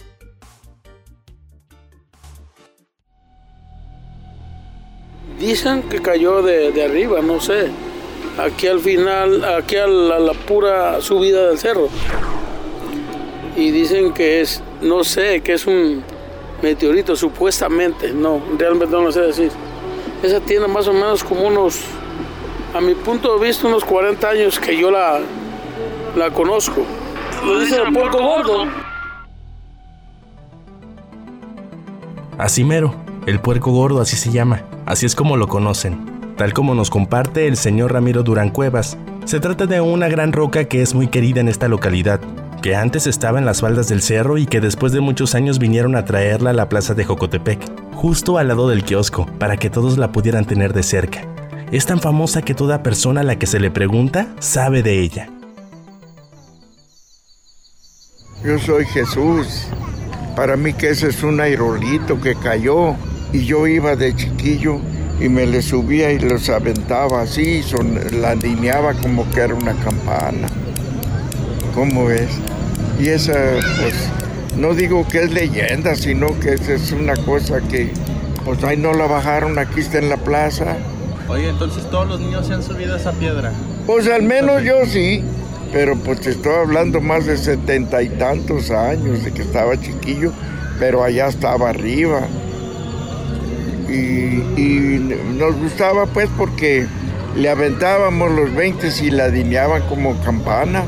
Dicen 5.39 5.83
que 5.89 6.03
cayó 6.03 6.43
de, 6.43 6.73
de 6.73 6.85
arriba, 6.85 7.23
no 7.23 7.41
sé 7.41 7.71
aquí 8.39 8.67
al 8.67 8.81
final, 8.81 9.45
aquí 9.45 9.77
a 9.77 9.87
la, 9.87 10.33
pura 10.33 11.01
subida 11.01 11.49
del 11.49 11.59
cerro. 11.59 11.89
Y 13.57 13.71
dicen 13.71 14.13
que 14.13 14.41
es, 14.41 14.63
no 14.81 15.05
sé, 15.05 15.41
que 15.41 15.55
es 15.55 15.67
un 15.67 16.03
meteorito, 16.63 17.17
supuestamente, 17.17 18.13
no, 18.13 18.41
realmente 18.59 18.95
no 18.95 19.03
lo 19.03 19.13
sé 19.13 19.21
decir. 19.23 19.51
Esa 20.23 20.41
tiene 20.41 20.67
más 20.67 20.87
o 20.89 20.93
menos 20.93 21.25
como 21.25 21.47
unos, 21.47 21.81
a 22.75 22.81
mi 22.81 22.95
punto 22.95 23.39
de 23.39 23.47
vista, 23.47 23.67
unos 23.67 23.85
40 23.85 24.29
años 24.29 24.59
que 24.59 24.77
yo 24.77 24.91
la, 24.91 25.21
la 26.17 26.31
conozco. 26.31 26.83
Lo 27.45 27.61
dice 27.61 27.77
el 27.77 27.93
puerco 27.93 28.19
gordo. 28.19 28.67
Así 32.39 32.65
mero, 32.65 32.95
el 33.27 33.41
puerco 33.41 33.71
gordo, 33.71 34.01
así 34.01 34.17
se 34.17 34.31
llama, 34.31 34.65
así 34.87 35.05
es 35.05 35.15
como 35.15 35.37
lo 35.37 35.47
conocen 35.47 36.10
tal 36.41 36.55
como 36.55 36.75
nos 36.75 36.89
comparte 36.89 37.47
el 37.47 37.59
señor 37.59 37.93
Ramiro 37.93 38.23
Durán 38.23 38.49
Cuevas. 38.49 38.97
Se 39.27 39.41
trata 39.41 39.67
de 39.67 39.83
una 39.83 40.09
gran 40.09 40.33
roca 40.33 40.65
que 40.65 40.81
es 40.81 40.95
muy 40.95 41.09
querida 41.09 41.39
en 41.41 41.49
esta 41.49 41.69
localidad, 41.69 42.19
que 42.63 42.75
antes 42.75 43.07
estaba 43.07 43.39
en 43.39 43.45
las 43.45 43.61
faldas 43.61 43.89
del 43.91 44.01
cerro 44.01 44.39
y 44.39 44.47
que 44.47 44.63
después 44.63 44.93
de 44.93 45.03
muchos 45.03 45.35
años 45.35 45.59
vinieron 45.59 45.97
a 45.97 46.07
traerla 46.07 46.49
a 46.49 46.55
la 46.55 46.71
plaza 46.71 46.95
de 46.95 47.05
Jocotepec, 47.05 47.61
justo 47.95 48.39
al 48.39 48.49
lado 48.49 48.71
del 48.71 48.85
kiosco, 48.85 49.27
para 49.39 49.59
que 49.59 49.69
todos 49.69 49.99
la 49.99 50.13
pudieran 50.13 50.47
tener 50.47 50.73
de 50.73 50.83
cerca. 50.83 51.29
Es 51.73 51.85
tan 51.85 52.01
famosa 52.01 52.41
que 52.41 52.55
toda 52.55 52.83
persona 52.83 53.21
a 53.21 53.25
la 53.25 53.39
que 53.39 53.47
se 53.47 53.61
le 53.61 53.71
pregunta 53.71 54.29
sabe 54.39 54.83
de 54.83 54.99
ella. 54.99 55.29
Yo 58.43 58.59
soy 58.59 58.87
Jesús. 58.87 59.69
Para 60.35 60.57
mí 60.57 60.73
que 60.73 60.89
ese 60.89 61.09
es 61.09 61.23
un 61.23 61.39
aerolito 61.39 62.19
que 62.19 62.35
cayó 62.35 62.95
y 63.31 63.45
yo 63.45 63.67
iba 63.67 63.95
de 63.95 64.17
chiquillo 64.17 64.81
y 65.21 65.29
me 65.29 65.47
le 65.47 65.61
subía 65.61 66.11
y 66.11 66.19
los 66.19 66.49
aventaba 66.49 67.23
así, 67.23 67.63
son, 67.63 68.01
la 68.21 68.31
alineaba 68.31 68.95
como 68.95 69.31
que 69.31 69.41
era 69.41 69.55
una 69.55 69.75
campana. 69.75 70.49
¿Cómo 71.75 72.07
ves? 72.07 72.31
Y 72.99 73.09
esa, 73.09 73.35
pues, 73.81 73.95
no 74.57 74.75
digo 74.75 75.07
que 75.07 75.23
es 75.25 75.33
leyenda, 75.33 75.95
sino 75.95 76.39
que 76.41 76.55
es 76.55 76.93
una 76.93 77.15
cosa 77.17 77.61
que, 77.61 77.93
pues 78.45 78.65
ahí 78.65 78.79
no 78.79 78.95
la 78.95 79.07
bajaron, 79.07 79.59
aquí 79.59 79.81
está 79.81 79.99
en 79.99 80.09
la 80.09 80.17
plaza. 80.17 80.77
Oye, 81.29 81.51
entonces 81.51 81.89
todos 81.91 82.09
los 82.09 82.21
niños 82.21 82.47
se 82.47 82.55
han 82.55 82.63
subido 82.63 82.95
a 82.95 82.97
esa 82.97 83.13
piedra. 83.13 83.53
Pues 83.87 84.09
al 84.09 84.23
menos 84.23 84.63
yo 84.63 84.87
sí, 84.87 85.23
pero 85.73 85.97
pues 85.97 86.21
te 86.21 86.31
estoy 86.31 86.55
hablando 86.55 87.01
más 87.01 87.27
de 87.27 87.37
setenta 87.37 88.03
y 88.03 88.09
tantos 88.09 88.71
años 88.71 89.23
de 89.23 89.33
que 89.33 89.43
estaba 89.43 89.79
chiquillo, 89.79 90.33
pero 90.79 91.05
allá 91.05 91.29
estaba 91.29 91.69
arriba 91.69 92.23
y, 93.91 95.17
nos 95.37 95.57
gustaba 95.57 96.07
pues 96.07 96.29
porque 96.37 96.87
le 97.35 97.49
aventábamos 97.49 98.31
los 98.31 98.55
20 98.55 98.89
y 99.03 99.11
la 99.11 99.31
dineaban 99.31 99.83
como 99.89 100.21
campana. 100.23 100.85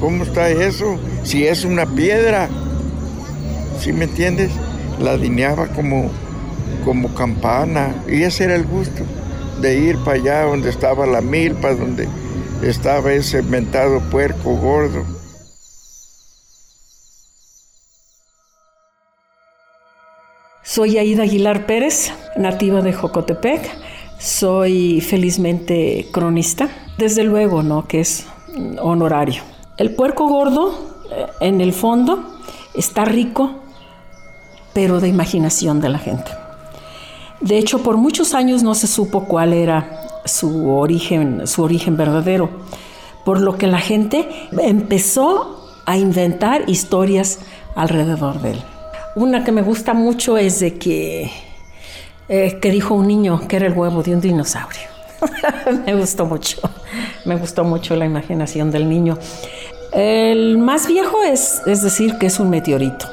¿Cómo 0.00 0.22
está 0.22 0.48
eso? 0.48 0.98
Si 1.24 1.46
es 1.46 1.64
una 1.64 1.84
piedra, 1.86 2.48
¿sí 3.80 3.92
me 3.92 4.04
entiendes? 4.04 4.50
La 5.00 5.16
dineaba 5.16 5.66
como, 5.68 6.10
como 6.84 7.12
campana 7.14 7.94
y 8.08 8.22
ese 8.22 8.44
era 8.44 8.54
el 8.54 8.64
gusto 8.64 9.04
de 9.60 9.78
ir 9.78 9.98
para 10.04 10.16
allá 10.16 10.42
donde 10.44 10.70
estaba 10.70 11.06
la 11.06 11.20
milpa, 11.20 11.72
donde 11.74 12.08
estaba 12.62 13.12
ese 13.12 13.42
mentado 13.42 14.00
puerco 14.10 14.54
gordo. 14.56 15.17
Soy 20.78 20.96
Aida 20.96 21.24
Aguilar 21.24 21.66
Pérez, 21.66 22.12
nativa 22.36 22.82
de 22.82 22.92
Jocotepec. 22.92 23.68
Soy 24.20 25.00
felizmente 25.00 26.06
cronista. 26.12 26.68
Desde 26.96 27.24
luego, 27.24 27.64
¿no? 27.64 27.88
Que 27.88 27.98
es 27.98 28.26
honorario. 28.80 29.42
El 29.76 29.92
puerco 29.96 30.28
gordo, 30.28 30.72
eh, 31.10 31.26
en 31.40 31.60
el 31.60 31.72
fondo, 31.72 32.22
está 32.76 33.04
rico, 33.04 33.54
pero 34.72 35.00
de 35.00 35.08
imaginación 35.08 35.80
de 35.80 35.88
la 35.88 35.98
gente. 35.98 36.30
De 37.40 37.58
hecho, 37.58 37.82
por 37.82 37.96
muchos 37.96 38.32
años 38.32 38.62
no 38.62 38.76
se 38.76 38.86
supo 38.86 39.24
cuál 39.24 39.54
era 39.54 40.22
su 40.26 40.70
origen, 40.70 41.48
su 41.48 41.64
origen 41.64 41.96
verdadero, 41.96 42.50
por 43.24 43.40
lo 43.40 43.58
que 43.58 43.66
la 43.66 43.80
gente 43.80 44.28
empezó 44.52 45.72
a 45.86 45.98
inventar 45.98 46.70
historias 46.70 47.40
alrededor 47.74 48.40
de 48.40 48.52
él. 48.52 48.62
Una 49.14 49.42
que 49.44 49.52
me 49.52 49.62
gusta 49.62 49.94
mucho 49.94 50.36
es 50.36 50.60
de 50.60 50.74
que, 50.74 51.30
eh, 52.28 52.58
que 52.60 52.70
dijo 52.70 52.94
un 52.94 53.06
niño 53.06 53.48
que 53.48 53.56
era 53.56 53.66
el 53.66 53.72
huevo 53.72 54.02
de 54.02 54.14
un 54.14 54.20
dinosaurio. 54.20 54.88
me 55.86 55.94
gustó 55.94 56.26
mucho, 56.26 56.60
me 57.24 57.36
gustó 57.36 57.64
mucho 57.64 57.96
la 57.96 58.04
imaginación 58.04 58.70
del 58.70 58.88
niño. 58.88 59.18
El 59.92 60.58
más 60.58 60.86
viejo 60.86 61.22
es, 61.22 61.62
es 61.66 61.82
decir 61.82 62.18
que 62.18 62.26
es 62.26 62.38
un 62.38 62.50
meteorito. 62.50 63.06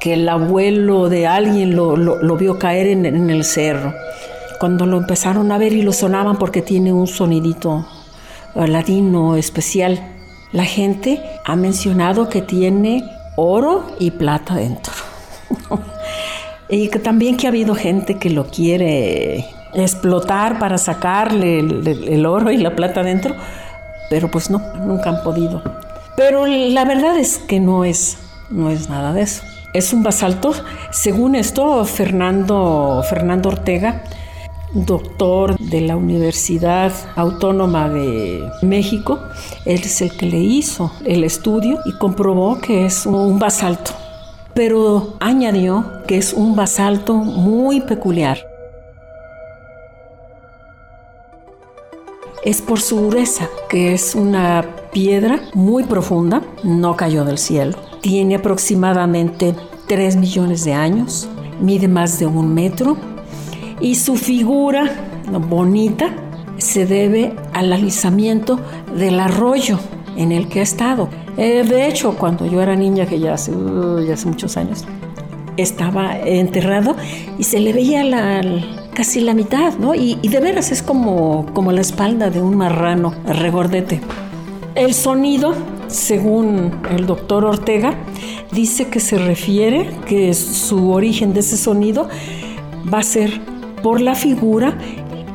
que 0.00 0.14
el 0.14 0.28
abuelo 0.28 1.08
de 1.08 1.26
alguien 1.26 1.74
lo, 1.74 2.36
vio 2.36 2.58
caer 2.58 2.86
en, 2.86 3.04
en, 3.04 3.30
el 3.30 3.44
cerro. 3.44 3.92
Cuando 4.60 4.86
lo 4.86 4.96
empezaron 4.96 5.50
a 5.50 5.58
ver 5.58 5.72
y 5.72 5.82
lo 5.82 5.92
sonaban 5.92 6.36
porque 6.38 6.62
tiene 6.62 6.92
un 6.92 7.08
sonidito 7.08 7.84
ladino 8.54 9.36
especial, 9.36 10.00
la 10.52 10.64
gente 10.64 11.20
ha 11.44 11.56
mencionado 11.56 12.28
que 12.28 12.42
tiene 12.42 13.04
oro 13.36 13.84
y 13.98 14.12
plata 14.12 14.54
dentro. 14.54 14.92
y 16.68 16.88
también 16.88 17.36
que 17.36 17.46
ha 17.46 17.50
habido 17.50 17.74
gente 17.74 18.18
que 18.18 18.30
lo 18.30 18.46
quiere 18.46 19.46
explotar 19.74 20.58
para 20.58 20.78
sacarle 20.78 21.60
el, 21.60 22.26
oro 22.26 22.50
y 22.50 22.56
la 22.56 22.74
plata 22.74 23.02
dentro, 23.02 23.34
pero 24.10 24.30
pues 24.30 24.50
no, 24.50 24.60
nunca 24.84 25.10
han 25.10 25.22
podido. 25.22 25.62
Pero 26.16 26.46
la 26.46 26.84
verdad 26.84 27.16
es 27.16 27.38
que 27.38 27.60
no 27.60 27.84
es, 27.84 28.18
no 28.50 28.70
es 28.70 28.88
nada 28.88 29.12
de 29.12 29.22
eso. 29.22 29.42
Es 29.74 29.92
un 29.92 30.02
basalto, 30.02 30.52
según 30.90 31.34
esto, 31.34 31.84
Fernando, 31.84 33.04
Fernando 33.08 33.50
Ortega, 33.50 34.02
doctor 34.72 35.56
de 35.58 35.82
la 35.82 35.96
Universidad 35.96 36.92
Autónoma 37.16 37.88
de 37.88 38.50
México, 38.62 39.20
él 39.64 39.80
es 39.82 40.00
el 40.00 40.16
que 40.16 40.26
le 40.26 40.38
hizo 40.38 40.90
el 41.04 41.24
estudio 41.24 41.78
y 41.84 41.92
comprobó 41.92 42.58
que 42.60 42.86
es 42.86 43.06
un 43.06 43.38
basalto. 43.38 43.92
Pero 44.58 45.14
añadió 45.20 45.84
que 46.08 46.18
es 46.18 46.32
un 46.32 46.56
basalto 46.56 47.14
muy 47.14 47.80
peculiar. 47.80 48.38
es 52.44 52.60
por 52.60 52.80
su 52.80 52.98
dureza, 52.98 53.48
que 53.68 53.92
es 53.92 54.16
una 54.16 54.64
piedra 54.90 55.38
muy 55.54 55.84
profunda, 55.84 56.42
no 56.64 56.96
cayó 56.96 57.24
del 57.24 57.38
cielo. 57.38 57.76
Tiene 58.00 58.34
aproximadamente 58.34 59.54
3 59.86 60.16
millones 60.16 60.64
de 60.64 60.72
años, 60.72 61.28
mide 61.60 61.86
más 61.86 62.18
de 62.18 62.26
un 62.26 62.52
metro 62.52 62.96
y 63.80 63.94
su 63.94 64.16
figura 64.16 64.90
bonita 65.48 66.10
se 66.56 66.84
debe 66.84 67.36
al 67.52 67.72
alisamiento 67.72 68.58
del 68.96 69.20
arroyo 69.20 69.78
en 70.16 70.32
el 70.32 70.48
que 70.48 70.58
ha 70.58 70.64
estado. 70.64 71.08
Eh, 71.38 71.62
de 71.62 71.86
hecho, 71.86 72.16
cuando 72.16 72.46
yo 72.46 72.60
era 72.60 72.74
niña, 72.74 73.06
que 73.06 73.20
ya 73.20 73.34
hace, 73.34 73.52
ya 74.04 74.14
hace 74.14 74.26
muchos 74.26 74.56
años, 74.56 74.84
estaba 75.56 76.18
enterrado 76.18 76.96
y 77.38 77.44
se 77.44 77.60
le 77.60 77.72
veía 77.72 78.02
la, 78.02 78.42
casi 78.92 79.20
la 79.20 79.34
mitad, 79.34 79.74
¿no? 79.78 79.94
Y, 79.94 80.16
de 80.16 80.40
veras 80.40 80.72
es 80.72 80.82
como, 80.82 81.46
como 81.54 81.70
la 81.70 81.80
espalda 81.80 82.30
de 82.30 82.42
un 82.42 82.56
marrano 82.56 83.14
regordete. 83.24 84.00
El 84.74 84.94
sonido, 84.94 85.54
según 85.86 86.72
el 86.90 87.06
doctor 87.06 87.44
Ortega, 87.44 87.94
dice 88.50 88.88
que 88.88 88.98
se 88.98 89.16
refiere 89.16 89.90
que 90.06 90.34
su 90.34 90.90
origen 90.90 91.34
de 91.34 91.40
ese 91.40 91.56
sonido 91.56 92.08
va 92.92 92.98
a 92.98 93.02
ser 93.04 93.40
por 93.82 94.00
la 94.00 94.16
figura 94.16 94.76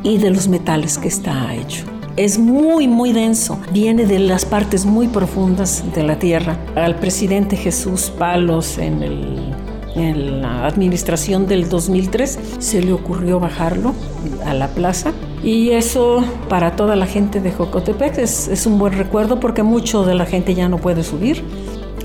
y 0.03 0.17
de 0.17 0.31
los 0.31 0.49
metales 0.49 0.97
que 0.97 1.07
está 1.07 1.55
hecho. 1.55 1.92
Es 2.15 2.37
muy, 2.37 2.87
muy 2.87 3.11
denso. 3.11 3.59
Viene 3.71 4.05
de 4.05 4.19
las 4.19 4.45
partes 4.45 4.85
muy 4.85 5.07
profundas 5.07 5.83
de 5.95 6.03
la 6.03 6.19
tierra. 6.19 6.57
Al 6.75 6.95
presidente 6.95 7.57
Jesús 7.57 8.11
Palos 8.11 8.77
en 8.77 10.41
la 10.41 10.67
administración 10.67 11.47
del 11.47 11.69
2003 11.69 12.39
se 12.59 12.83
le 12.83 12.93
ocurrió 12.93 13.39
bajarlo 13.39 13.95
a 14.45 14.53
la 14.53 14.67
plaza 14.67 15.11
y 15.43 15.71
eso 15.71 16.23
para 16.49 16.75
toda 16.75 16.95
la 16.95 17.07
gente 17.07 17.41
de 17.41 17.51
Jocotepec 17.51 18.19
es, 18.19 18.47
es 18.47 18.67
un 18.67 18.77
buen 18.77 18.93
recuerdo 18.93 19.39
porque 19.39 19.63
mucho 19.63 20.03
de 20.05 20.13
la 20.13 20.27
gente 20.27 20.53
ya 20.53 20.69
no 20.69 20.77
puede 20.77 21.03
subir. 21.03 21.43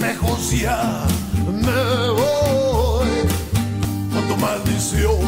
Espejos 0.00 0.50
ya 0.52 1.06
me 1.46 2.08
voy 2.10 3.08
con 4.12 4.28
tu 4.28 4.36
maldición. 4.36 5.20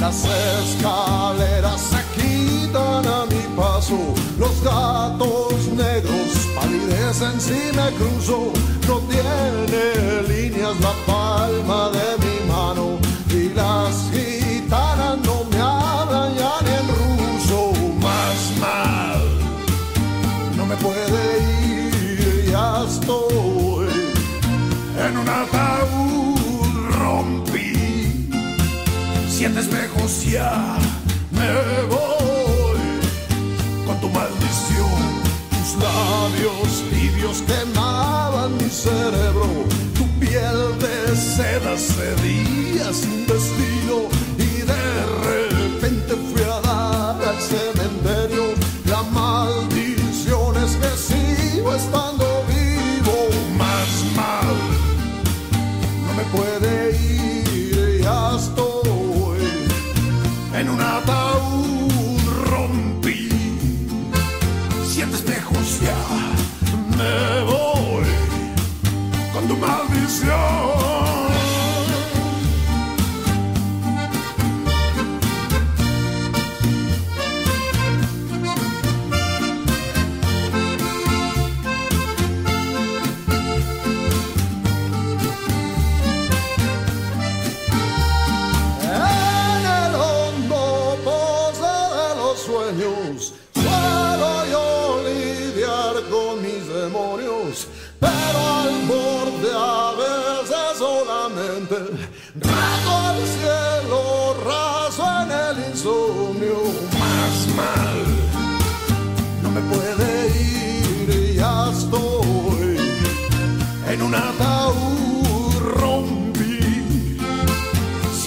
Las 0.00 0.24
escaleras 0.24 1.80
se 1.80 2.20
quitan 2.20 3.06
a 3.06 3.26
mi 3.26 3.42
paso, 3.56 3.98
los 4.38 4.62
gatos 4.62 5.54
negros 5.76 6.30
palidecen 6.54 7.40
si 7.40 7.76
me 7.76 7.90
cruzo. 7.96 8.52
No 8.88 8.98
tiene 9.10 10.22
líneas 10.28 10.78
la 10.80 10.92
palma 11.06 11.90
de 11.90 12.08
mi 12.24 12.52
mano 12.52 12.98
y 13.30 13.50
las 13.54 13.94
gitanas 14.10 14.47
espejos 29.58 30.24
ya 30.24 30.78
me 31.32 31.50
voy 31.88 32.78
con 33.86 34.00
tu 34.00 34.08
maldición. 34.10 35.00
Tus 35.50 35.82
labios 35.82 36.84
tibios 36.90 37.42
quemaban 37.42 38.56
mi 38.56 38.68
cerebro. 38.68 39.64
Tu 39.96 40.04
piel 40.20 40.78
de 40.78 41.16
seda 41.16 41.76
cedía 41.76 42.92
sin 42.92 43.26
destino. 43.26 44.08
Y 44.38 44.62
de 44.72 44.86
repente 45.28 46.14
fui 46.30 46.42
a 46.42 46.60
dar 46.60 47.28
al 47.28 47.40
cementerio. 47.40 48.17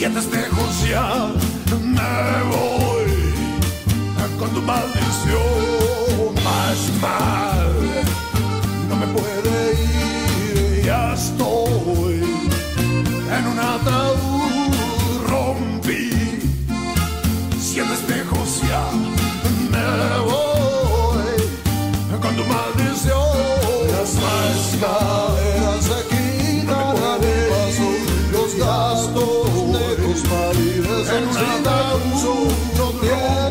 Siete 0.02 0.18
espejos 0.18 0.90
ya 0.90 1.32
me 1.70 2.44
voy 2.50 3.12
con 4.40 4.50
tu 4.50 4.62
maldición. 4.64 6.34
Más 6.44 6.80
mal 7.00 7.70
no 8.90 8.96
me 8.96 9.06
puede 9.16 9.74
ir 9.74 10.86
ya 10.86 11.14
estoy 11.14 12.24
en 13.38 13.44
un 13.46 13.60
ataúd. 13.60 14.74
Rompí 15.30 16.10
siete 17.60 17.94
espejos 17.94 18.60
ya 18.68 18.84
me 19.72 19.86
voy 20.32 21.42
con 22.20 22.36
tu 22.38 22.44
maldición. 22.46 23.22
Escaleras 24.02 25.84
se 25.86 25.98
quitan 26.10 26.21
negros 30.22 30.30
maridos 30.30 31.10
en 31.10 31.28
un 31.28 31.38
ataúd 31.38 32.52
no 32.78 32.92
tiene 33.00 33.51